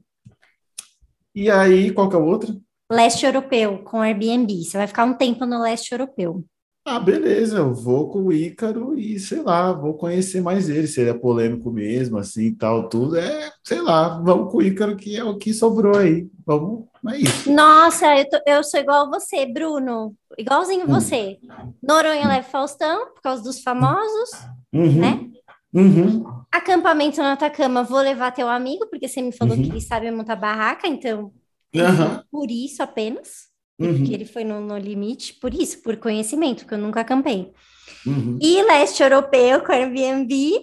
[1.34, 2.60] E aí, qual que é o outro?
[2.92, 4.62] Leste europeu, com Airbnb.
[4.62, 6.44] Você vai ficar um tempo no leste europeu.
[6.86, 11.00] Ah, beleza, eu vou com o Ícaro e, sei lá, vou conhecer mais ele, se
[11.00, 13.16] ele é polêmico mesmo, assim, tal, tudo.
[13.16, 16.28] É, sei lá, vamos com o Ícaro, que é o que sobrou aí.
[16.44, 17.50] Vamos, é isso.
[17.50, 20.14] Nossa, eu, tô, eu sou igual você, Bruno.
[20.36, 20.88] Igualzinho hum.
[20.88, 21.38] você.
[21.82, 24.30] Noronha leva Faustão, por causa dos famosos,
[24.70, 25.00] uhum.
[25.00, 25.30] né?
[25.72, 26.22] Uhum.
[26.52, 29.62] Acampamento no Atacama, vou levar teu amigo, porque você me falou uhum.
[29.62, 31.32] que ele sabe montar barraca, então
[31.74, 32.22] uhum.
[32.30, 33.48] por isso apenas,
[33.78, 33.96] uhum.
[33.96, 37.52] porque ele foi no, no, limite, por isso, por conhecimento, porque eu nunca acampei.
[38.06, 38.38] Uhum.
[38.40, 40.60] E leste europeu com Airbnb,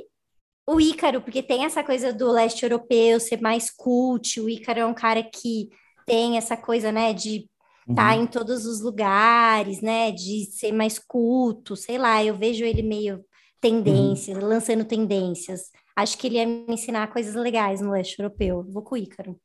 [0.67, 4.85] o Ícaro, porque tem essa coisa do leste europeu ser mais cult, o Ícaro é
[4.85, 5.69] um cara que
[6.05, 7.47] tem essa coisa, né, de
[7.89, 8.23] estar tá uhum.
[8.23, 13.23] em todos os lugares, né, de ser mais culto, sei lá, eu vejo ele meio
[13.59, 14.47] tendências, uhum.
[14.47, 15.71] lançando tendências.
[15.95, 18.65] Acho que ele ia me ensinar coisas legais no leste europeu.
[18.69, 19.39] Vou com o Ícaro.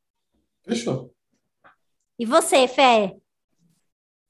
[0.65, 1.13] Fechou.
[2.17, 3.15] E você, Fé?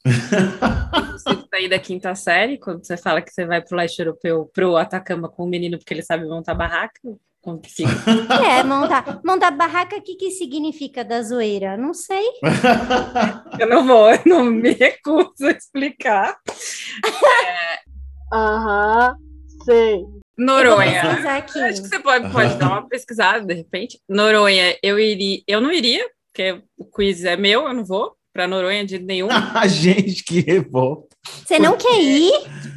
[1.11, 4.49] você sair da quinta série, quando você fala que você vai para o leste europeu,
[4.53, 6.99] para o Atacama com o menino porque ele sabe montar barraca?
[7.41, 7.89] Como que fica?
[8.45, 11.77] É, montar, montar barraca, o que, que significa da zoeira?
[11.77, 12.25] Não sei.
[13.59, 16.37] eu não vou, eu não me recuso a explicar.
[18.33, 19.07] Aham.
[19.07, 19.11] É...
[19.11, 19.63] Uhum.
[19.63, 20.05] Sei.
[20.37, 21.01] Noronha.
[21.01, 23.99] Acho que você pode, pode dar uma pesquisada, de repente.
[24.07, 25.41] Noronha, eu iria.
[25.47, 29.29] Eu não iria, porque o quiz é meu, eu não vou para Noronha de nenhum.
[29.55, 31.07] A gente, que revolta.
[31.43, 32.31] Você não quer ir?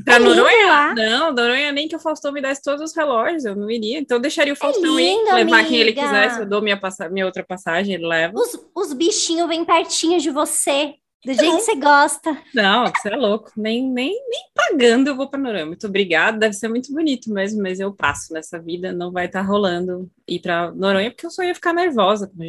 [0.06, 0.94] Pra é Noronha?
[0.94, 3.98] Não, Noronha nem que o Faustão me desse todos os relógios, eu não iria.
[3.98, 5.68] Então eu deixaria o é Faustão é lindo, ir, levar amiga.
[5.68, 6.40] quem ele quisesse.
[6.40, 6.80] Eu dou minha,
[7.11, 8.32] minha outra passagem, ele leva.
[8.34, 10.94] Os, os bichinhos bem pertinho de você.
[11.22, 12.42] Do jeito que você gosta.
[12.54, 13.52] Não, você é louco.
[13.54, 15.66] Nem, nem, nem pagando eu vou para Noronha.
[15.66, 16.38] Muito obrigada.
[16.38, 18.90] Deve ser muito bonito mesmo, mas eu passo nessa vida.
[18.90, 22.42] Não vai estar tá rolando ir para Noronha, porque eu só ia ficar nervosa com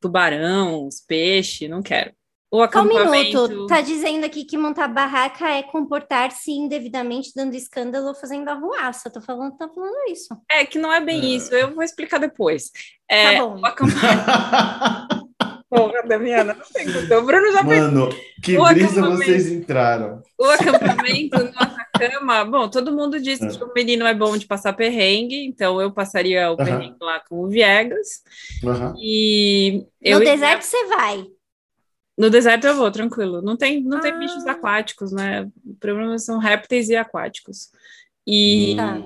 [0.00, 1.68] tubarão, os peixes.
[1.68, 2.12] Não quero.
[2.52, 3.08] O acampamento...
[3.08, 3.66] Um minuto.
[3.68, 9.08] Tá dizendo aqui que montar barraca é comportar-se indevidamente, dando escândalo ou fazendo arruaça.
[9.08, 10.36] Tô falando, tá falando isso.
[10.50, 11.36] É que não é bem é.
[11.36, 11.54] isso.
[11.54, 12.72] Eu vou explicar depois.
[13.08, 13.60] É, tá bom.
[13.60, 15.20] O acampamento...
[15.70, 18.08] Porra, Damiana, não tem O Bruno já Mano,
[18.42, 20.20] que o brisa vocês entraram.
[20.36, 21.52] O acampamento no
[22.06, 25.92] Atacama, bom, todo mundo diz que o menino é bom de passar perrengue, então eu
[25.92, 28.22] passaria o perrengue lá com o Viegas.
[28.98, 31.26] E no deserto você vai.
[32.18, 33.40] No deserto eu vou, tranquilo.
[33.40, 34.00] Não tem, não ah.
[34.00, 35.48] tem bichos aquáticos, né?
[35.64, 37.70] O problema são répteis e aquáticos.
[38.26, 38.98] E tá.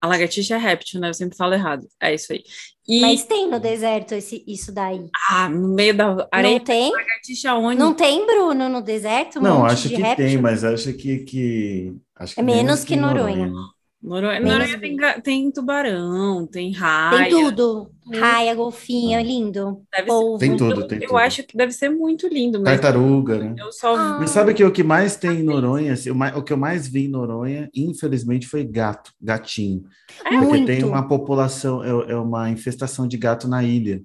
[0.00, 1.08] A lagartixa é réptil, né?
[1.08, 1.86] Eu sempre falo errado.
[2.00, 2.44] É isso aí.
[2.86, 3.00] E...
[3.00, 5.08] Mas tem no deserto esse, isso daí?
[5.28, 6.58] Ah, no meio da areia.
[6.58, 6.92] Não tem?
[6.92, 7.78] Lagartixa onde?
[7.78, 9.40] Não tem, Bruno, no deserto?
[9.40, 10.26] Um não, acho que réptil?
[10.26, 11.18] tem, mas acho que.
[11.18, 11.96] que...
[12.18, 13.46] Acho que é menos, menos que, que Noronha.
[13.46, 13.78] Noronha.
[14.00, 17.24] Noronha, Noronha tem, tem, tubarão, tem raia.
[17.24, 17.90] Tem tudo.
[18.14, 19.82] Raia, golfinho, é lindo.
[19.92, 21.12] Deve ser, tem tudo, tem eu, tudo.
[21.12, 22.60] Eu acho que deve ser muito lindo.
[22.62, 23.54] Mas Tartaruga, né?
[23.58, 23.96] Eu só...
[23.96, 24.18] Ah.
[24.20, 27.06] Mas sabe que o que mais tem em Noronha, assim, o que eu mais vi
[27.06, 29.82] em Noronha, infelizmente, foi gato, gatinho.
[30.24, 30.66] É porque muito.
[30.66, 34.00] tem uma população, é, é uma infestação de gato na ilha.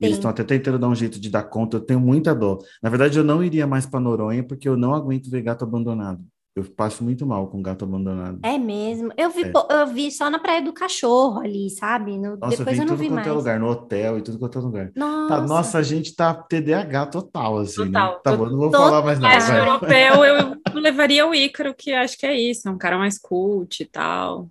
[0.00, 2.58] Eles estão até tentando dar um jeito de dar conta, eu tenho muita dó.
[2.80, 6.22] Na verdade, eu não iria mais para Noronha porque eu não aguento ver gato abandonado.
[6.58, 8.38] Eu passo muito mal com gato abandonado.
[8.42, 9.12] É mesmo.
[9.16, 9.52] Eu vi, é.
[9.70, 12.18] eu vi só na Praia do Cachorro ali, sabe?
[12.18, 13.26] No, nossa, depois eu, eu não vi mais.
[13.26, 14.90] É lugar, no hotel e tudo quanto é lugar.
[14.96, 15.28] Nossa.
[15.28, 17.86] Tá, nossa, a gente tá TDAH total, assim, né?
[17.86, 18.18] total, né?
[18.24, 18.88] Tá bom, não vou total.
[18.88, 19.34] falar mais nada.
[19.34, 23.18] Mas europeu, eu levaria o Ícaro, que acho que é isso, é um cara mais
[23.18, 24.48] cult e tal.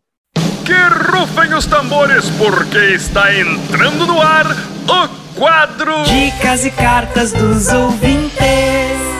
[0.65, 0.73] Que
[1.11, 9.16] rufem os tambores, porque está entrando no ar o quadro Dicas e Cartas dos Ouvintes.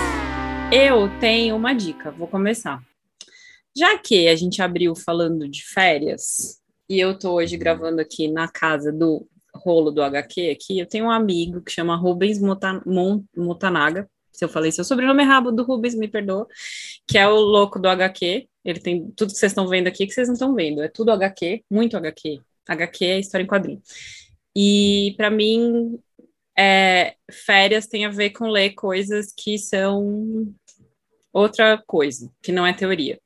[0.70, 2.84] Eu tenho uma dica, vou começar.
[3.76, 6.60] Já que a gente abriu falando de férias,
[6.90, 11.06] e eu tô hoje gravando aqui na casa do rolo do HQ aqui, eu tenho
[11.06, 12.40] um amigo que chama Rubens
[13.36, 14.10] Mutanaga.
[14.34, 16.46] Se eu falei seu sobrenome errado do Rubens, me perdoa,
[17.08, 18.48] que é o louco do HQ.
[18.66, 20.82] Ele tem tudo que vocês estão vendo aqui que vocês não estão vendo.
[20.82, 22.42] É tudo HQ, muito HQ.
[22.68, 23.82] HQ é história em quadrinho.
[24.54, 25.98] E para mim,
[26.58, 30.54] é, férias tem a ver com ler coisas que são
[31.32, 33.20] outra coisa, que não é teoria.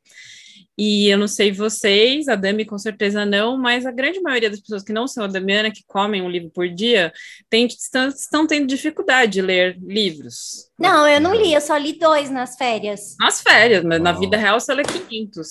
[0.78, 4.60] E eu não sei vocês, a Dami com certeza não, mas a grande maioria das
[4.60, 7.14] pessoas que não são a Damiana, que comem um livro por dia,
[7.50, 10.70] tem, estão, estão tendo dificuldade de ler livros.
[10.80, 13.16] Não, eu não li, eu só li dois nas férias.
[13.20, 15.48] Nas férias, mas na vida real você lê 500.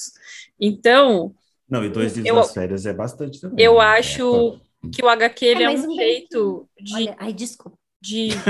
[0.59, 1.33] Então...
[1.69, 3.65] Não, e dois livros eu, nas férias é bastante também.
[3.65, 3.85] Eu né?
[3.85, 4.59] acho...
[4.93, 6.95] Que o HQ ele é, é um jeito de.
[6.95, 7.79] Olha, ai, desculpa.
[8.01, 8.31] De.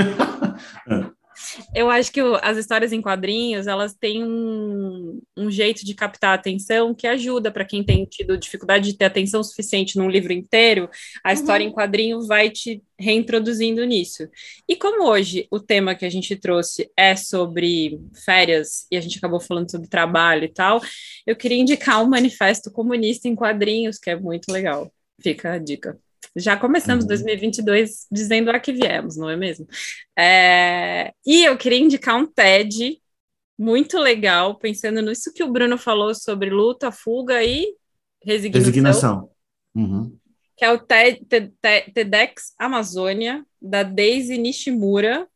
[1.73, 6.33] Eu acho que as histórias em quadrinhos elas têm um, um jeito de captar a
[6.35, 10.89] atenção que ajuda para quem tem tido dificuldade de ter atenção suficiente num livro inteiro.
[11.23, 11.33] A uhum.
[11.33, 14.27] história em quadrinho vai te reintroduzindo nisso.
[14.67, 19.17] E como hoje o tema que a gente trouxe é sobre férias e a gente
[19.17, 20.81] acabou falando sobre trabalho e tal,
[21.25, 24.91] eu queria indicar um manifesto comunista em quadrinhos que é muito legal.
[25.21, 25.99] Fica a dica.
[26.35, 27.09] Já começamos uhum.
[27.09, 29.67] 2022 dizendo a que viemos, não é mesmo?
[30.17, 31.13] É...
[31.25, 33.01] E eu queria indicar um TED
[33.57, 37.75] muito legal, pensando nisso que o Bruno falou sobre luta, fuga e
[38.23, 38.65] resignação.
[38.65, 39.29] Resignação.
[39.75, 40.17] Uhum.
[40.57, 41.25] Que é o TED,
[41.93, 45.27] TEDx Amazônia, da Daisy Nishimura,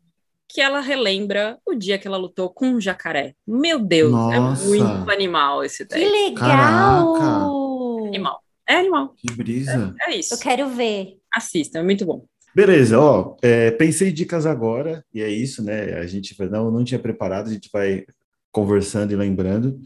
[0.48, 3.36] que ela relembra o dia que ela lutou com um jacaré.
[3.46, 4.64] Meu Deus, é Nossa.
[4.64, 6.04] é muito animal esse TED.
[6.04, 7.14] Que legal!
[7.14, 8.08] Caraca.
[8.08, 8.45] Animal.
[8.68, 9.13] É animal.
[9.16, 9.95] Que brisa.
[10.01, 10.34] É, é isso.
[10.34, 11.18] Eu quero ver.
[11.34, 12.26] Assista, é muito bom.
[12.55, 15.95] Beleza, ó, é, pensei dicas agora, e é isso, né?
[15.95, 18.05] A gente não, não tinha preparado, a gente vai
[18.49, 19.78] conversando e lembrando.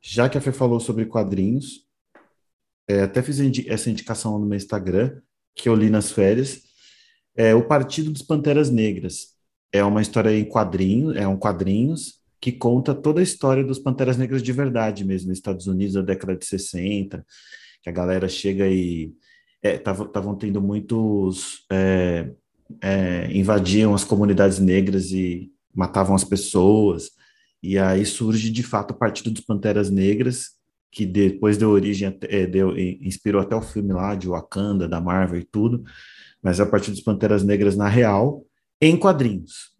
[0.00, 1.86] Já que a Fê falou sobre quadrinhos,
[2.88, 5.20] é, até fiz essa indicação no meu Instagram,
[5.54, 6.62] que eu li nas férias.
[7.36, 9.34] É o Partido dos Panteras Negras.
[9.70, 14.16] É uma história em quadrinhos, é um quadrinhos que conta toda a história dos Panteras
[14.16, 17.24] Negras de verdade mesmo, nos Estados Unidos da década de 60
[17.84, 19.12] que a galera chega e
[19.62, 22.30] estavam é, tendo muitos é,
[22.80, 27.10] é, invadiam as comunidades negras e matavam as pessoas.
[27.62, 30.54] E aí surge de fato o Partido dos Panteras Negras
[30.90, 35.40] que depois deu origem é, deu, inspirou até o filme lá de Wakanda da Marvel
[35.40, 35.84] e tudo.
[36.42, 38.46] Mas é o Partido dos Panteras Negras na real
[38.80, 39.74] em quadrinhos.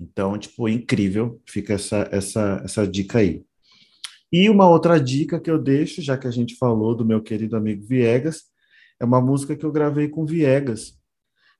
[0.00, 3.42] Então tipo incrível fica essa essa essa dica aí
[4.32, 7.56] e uma outra dica que eu deixo, já que a gente falou do meu querido
[7.56, 8.44] amigo Viegas,
[8.98, 10.98] é uma música que eu gravei com Viegas,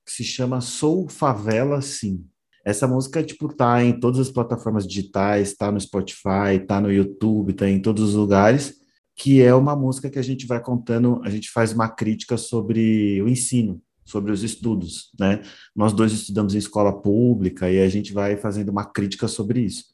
[0.05, 2.25] que se chama Sou Favela Sim.
[2.65, 7.53] Essa música, tipo, tá em todas as plataformas digitais, tá no Spotify, tá no YouTube,
[7.53, 8.75] tá em todos os lugares,
[9.15, 13.21] que é uma música que a gente vai contando, a gente faz uma crítica sobre
[13.21, 15.41] o ensino, sobre os estudos, né?
[15.75, 19.92] Nós dois estudamos em escola pública e a gente vai fazendo uma crítica sobre isso.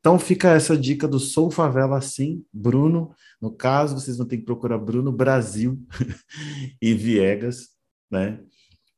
[0.00, 3.14] Então fica essa dica do Sou Favela Sim, Bruno.
[3.40, 5.78] No caso, vocês vão ter que procurar Bruno Brasil
[6.80, 7.68] e Viegas,
[8.10, 8.40] né?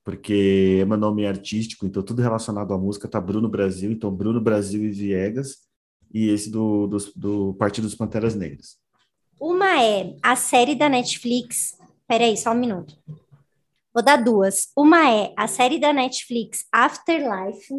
[0.04, 4.40] Porque é meu nome artístico, então tudo relacionado à música tá Bruno Brasil, então Bruno
[4.40, 5.58] Brasil e Viegas,
[6.12, 8.76] e esse do, do, do Partido dos Panteras Negras.
[9.40, 11.76] Uma é a série da Netflix.
[12.06, 12.96] Peraí, só um minuto.
[13.92, 14.68] Vou dar duas.
[14.76, 17.74] Uma é a série da Netflix Afterlife,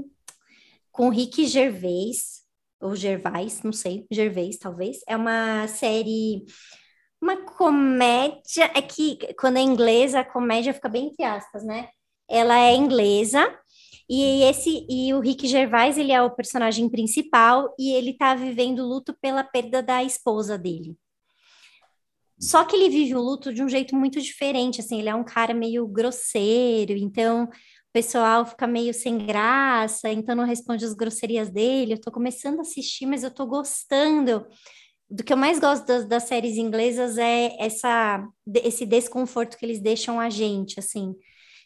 [0.92, 2.43] com Rick Gervais
[2.84, 5.00] ou Gervais, não sei, Gervais talvez.
[5.08, 6.46] É uma série,
[7.22, 11.90] uma comédia, é que quando é inglesa, a comédia fica bem entre aspas, né?
[12.30, 13.48] Ela é inglesa,
[14.10, 18.86] e esse e o Rick Gervais, ele é o personagem principal e ele tá vivendo
[18.86, 20.98] luto pela perda da esposa dele.
[22.40, 25.24] Só que ele vive o luto de um jeito muito diferente, assim, ele é um
[25.24, 27.50] cara meio grosseiro, então
[27.94, 31.94] pessoal fica meio sem graça, então não responde as grosserias dele.
[31.94, 34.46] Eu tô começando a assistir, mas eu tô gostando.
[35.10, 38.28] Do que eu mais gosto das, das séries inglesas é essa,
[38.64, 41.16] esse desconforto que eles deixam a gente, assim.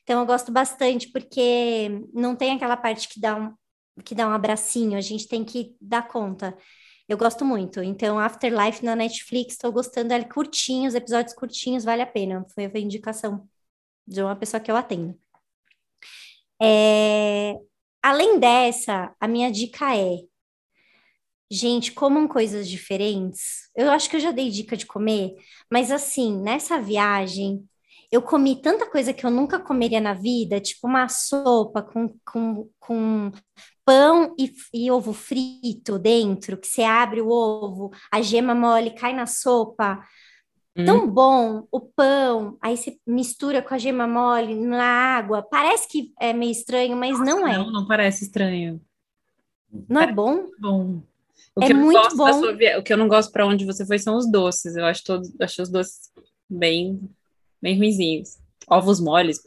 [0.03, 3.53] Então eu gosto bastante, porque não tem aquela parte que dá um,
[4.03, 6.57] que dá um abracinho, a gente tem que dar conta.
[7.07, 7.81] Eu gosto muito.
[7.81, 12.45] Então, Afterlife na Netflix, estou gostando dele curtinhos, episódios curtinhos, vale a pena.
[12.53, 13.47] Foi a indicação
[14.05, 15.17] de uma pessoa que eu atendo.
[16.61, 17.55] É...
[18.01, 20.17] Além dessa, a minha dica é:
[21.51, 23.69] gente, comam coisas diferentes.
[23.75, 25.35] Eu acho que eu já dei dica de comer,
[25.71, 27.67] mas assim, nessa viagem,
[28.11, 32.69] eu comi tanta coisa que eu nunca comeria na vida, tipo uma sopa com, com,
[32.79, 33.31] com
[33.85, 39.13] pão e, e, ovo frito dentro, que você abre o ovo, a gema mole cai
[39.13, 39.99] na sopa.
[40.77, 40.85] Hum.
[40.85, 44.85] Tão bom o pão, aí você mistura com a gema mole na
[45.17, 45.41] água.
[45.41, 47.57] Parece que é meio estranho, mas Nossa, não é.
[47.57, 48.79] Não, não parece estranho.
[49.89, 50.45] Não é bom?
[50.59, 51.01] Bom.
[51.55, 52.31] O é muito bom.
[52.31, 52.53] Sua...
[52.77, 54.75] O que eu não gosto para onde você foi são os doces.
[54.75, 56.11] Eu acho todos, acho os doces
[56.47, 57.01] bem,
[57.59, 58.37] bem ruizinhos.
[58.69, 59.41] Ovos moles.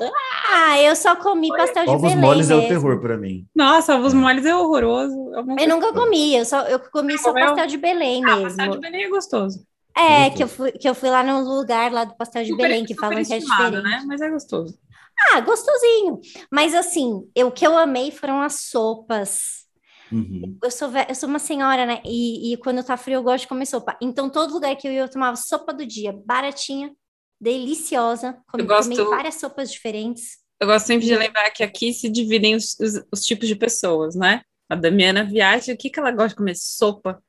[0.48, 2.62] Ah, eu só comi pastel de Ovos Belém moles mesmo.
[2.62, 3.46] é o terror para mim.
[3.54, 5.14] Nossa, ovos moles é horroroso.
[5.32, 7.46] Eu, eu nunca comi, eu só eu comi só Comeu?
[7.46, 8.42] pastel de Belém ah, mesmo.
[8.44, 9.64] pastel de Belém é gostoso.
[10.00, 10.36] É, Gostoso.
[10.36, 12.84] que eu, fui, que eu fui lá no lugar lá do pastel de Super- Belém,
[12.84, 13.82] que falam que é diferente.
[13.82, 14.02] né?
[14.06, 14.78] Mas é gostoso.
[15.32, 16.20] Ah, gostosinho.
[16.50, 19.66] Mas assim, eu- o que eu amei foram as sopas.
[20.10, 20.58] Uhum.
[20.62, 22.00] Eu sou, eu sou uma senhora, né?
[22.04, 23.96] E, e quando tá frio eu gosto de comer sopa.
[24.00, 26.90] Então, todo lugar que eu ia, eu tomava sopa do dia, baratinha,
[27.40, 28.38] deliciosa.
[28.50, 30.38] Comi, Eu gosto- comi várias sopas diferentes.
[30.58, 34.14] Eu gosto sempre de lembrar que aqui se dividem os, os- os tipos de pessoas,
[34.16, 34.42] né?
[34.68, 36.54] A Damiana viaja, o que, que ela gosta de comer?
[36.56, 37.22] Sopa.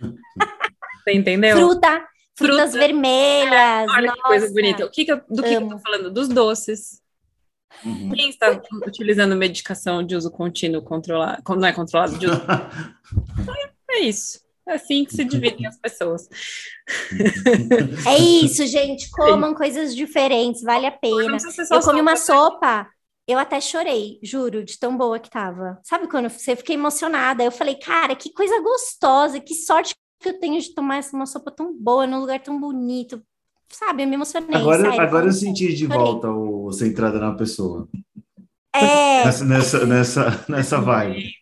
[1.02, 1.56] Você entendeu?
[1.56, 2.78] Fruta, frutas Fruta.
[2.78, 3.90] vermelhas.
[3.90, 4.54] Olha que coisa nossa.
[4.54, 4.84] bonita.
[4.86, 6.10] O que que eu- do que, que eu tô falando?
[6.10, 7.00] Dos doces.
[7.84, 8.10] Uhum.
[8.10, 11.42] Quem está utilizando medicação de uso contínuo controlado?
[11.48, 12.40] Não é controlado de uso.
[13.92, 14.38] É isso.
[14.68, 16.28] É assim que se dividem as pessoas.
[18.06, 19.10] É isso, gente.
[19.10, 21.36] Comam coisas diferentes, vale a pena.
[21.70, 22.84] Eu comi uma sopa, né?
[22.84, 22.90] sopa,
[23.26, 25.80] eu até chorei, juro, de tão boa que tava.
[25.82, 27.42] Sabe quando você fiquei emocionada?
[27.42, 31.26] Eu falei, cara, que coisa gostosa, que sorte que eu tenho de tomar essa- uma
[31.26, 33.22] sopa tão boa, num lugar tão bonito.
[33.72, 34.56] Sabe, eu me emocionei.
[34.56, 35.98] Agora, sério, agora eu senti de Chorei.
[35.98, 37.88] volta o centrada na pessoa.
[38.74, 41.32] É, Nessa, nessa, nessa, nessa vibe.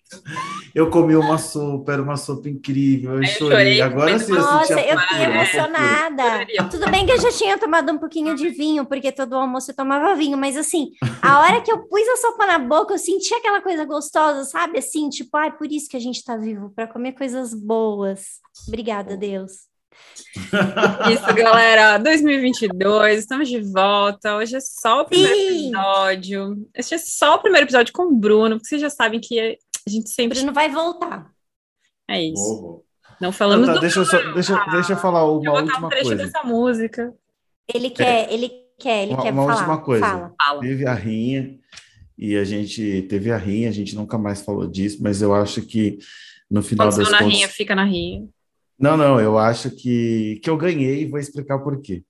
[0.74, 3.56] Eu comi uma sopa, era uma sopa incrível, eu eu chorei.
[3.76, 6.46] chorei Agora sim eu nossa, eu fiquei emocionada.
[6.70, 9.76] Tudo bem que eu já tinha tomado um pouquinho de vinho, porque todo almoço eu
[9.76, 10.90] tomava vinho, mas assim,
[11.20, 14.78] a hora que eu pus a sopa na boca, eu senti aquela coisa gostosa, sabe?
[14.78, 18.40] Assim, tipo, ai, por isso que a gente tá vivo, para comer coisas boas.
[18.66, 19.68] Obrigada, Deus.
[21.10, 21.98] Isso, galera.
[21.98, 24.36] 2022, estamos de volta.
[24.36, 25.68] Hoje é só o primeiro Sim.
[25.68, 26.68] episódio.
[26.74, 29.58] Este é só o primeiro episódio com o Bruno, porque vocês já sabem que
[29.88, 30.38] a gente sempre.
[30.38, 31.30] Bruno vai voltar.
[32.08, 32.82] É isso.
[33.20, 35.62] Não falamos Tá, tá, do deixa, eu só, deixa, deixa eu falar Vou uma botar
[35.62, 36.24] última um trecho coisa.
[36.24, 37.12] dessa música.
[37.74, 39.54] Ele quer, ele quer, ele Uma- quer uma falar.
[39.56, 40.06] última coisa.
[40.06, 40.34] Fala.
[40.40, 40.60] Fala.
[40.60, 41.58] Teve a rinha
[42.16, 45.62] e a gente teve a rinha, a gente nunca mais falou disso, mas eu acho
[45.62, 45.98] que
[46.50, 47.34] no final Quando das na contas.
[47.34, 48.26] rinha, fica na rinha.
[48.78, 52.04] Não, não, eu acho que, que eu ganhei e vou explicar por quê.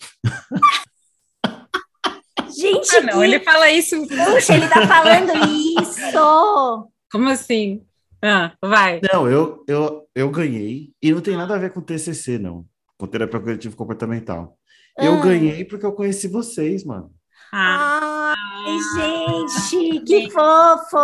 [2.57, 3.97] Gente, Ah, não, que- ele fala isso.
[4.07, 5.33] Puxa, ele tá falando
[5.81, 6.91] isso.
[7.11, 7.85] Como assim?
[8.23, 9.01] Ah, vai.
[9.13, 13.07] Não, eu, eu, eu ganhei e não tem nada a ver com TCC, não, com
[13.07, 14.59] terapia cognitivo comportamental.
[14.99, 15.21] Eu Ah.
[15.23, 17.13] ganhei porque eu conheci vocês, mano.
[17.53, 18.35] Ah,
[18.67, 20.97] Ai, gente, que fofo!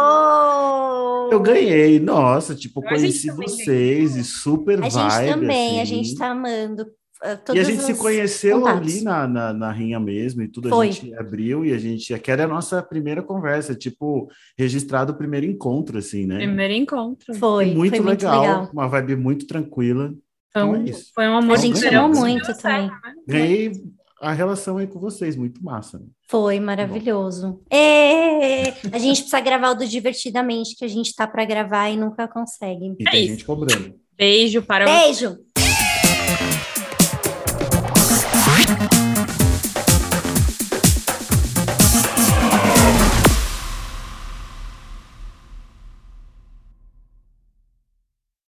[1.32, 5.82] Eu ganhei, nossa, tipo, eu A conheci vocês e super A vibe, gente também, a
[5.82, 6.04] assim.
[6.04, 6.86] gente tá amando.
[7.24, 8.92] Uh, E a todos gente se conheceu contatos.
[8.94, 10.68] ali na, na, na rinha mesmo e tudo.
[10.68, 10.88] Foi.
[10.88, 12.12] A gente abriu e a gente.
[12.12, 16.36] Aquela é a nossa primeira conversa, tipo, registrado o primeiro encontro, assim, né?
[16.38, 17.34] primeiro encontro.
[17.34, 18.70] Foi, E muito, foi muito legal, legal.
[18.72, 20.12] uma vibe muito tranquila.
[20.50, 21.10] Então, Então é isso.
[21.14, 22.88] foi um amor A gente amou Deu muito Deu também.
[22.88, 23.14] certo, né?
[23.26, 23.72] Ganhei
[24.20, 25.98] a relação aí com vocês, muito massa.
[25.98, 26.04] né?
[26.28, 27.60] Foi maravilhoso.
[27.70, 31.96] É, a gente precisa gravar o do Divertidamente, que a gente tá para gravar e
[31.96, 32.94] nunca consegue.
[33.00, 33.32] E É tem isso.
[33.32, 33.94] gente cobrando.
[34.16, 35.36] Beijo para Beijo!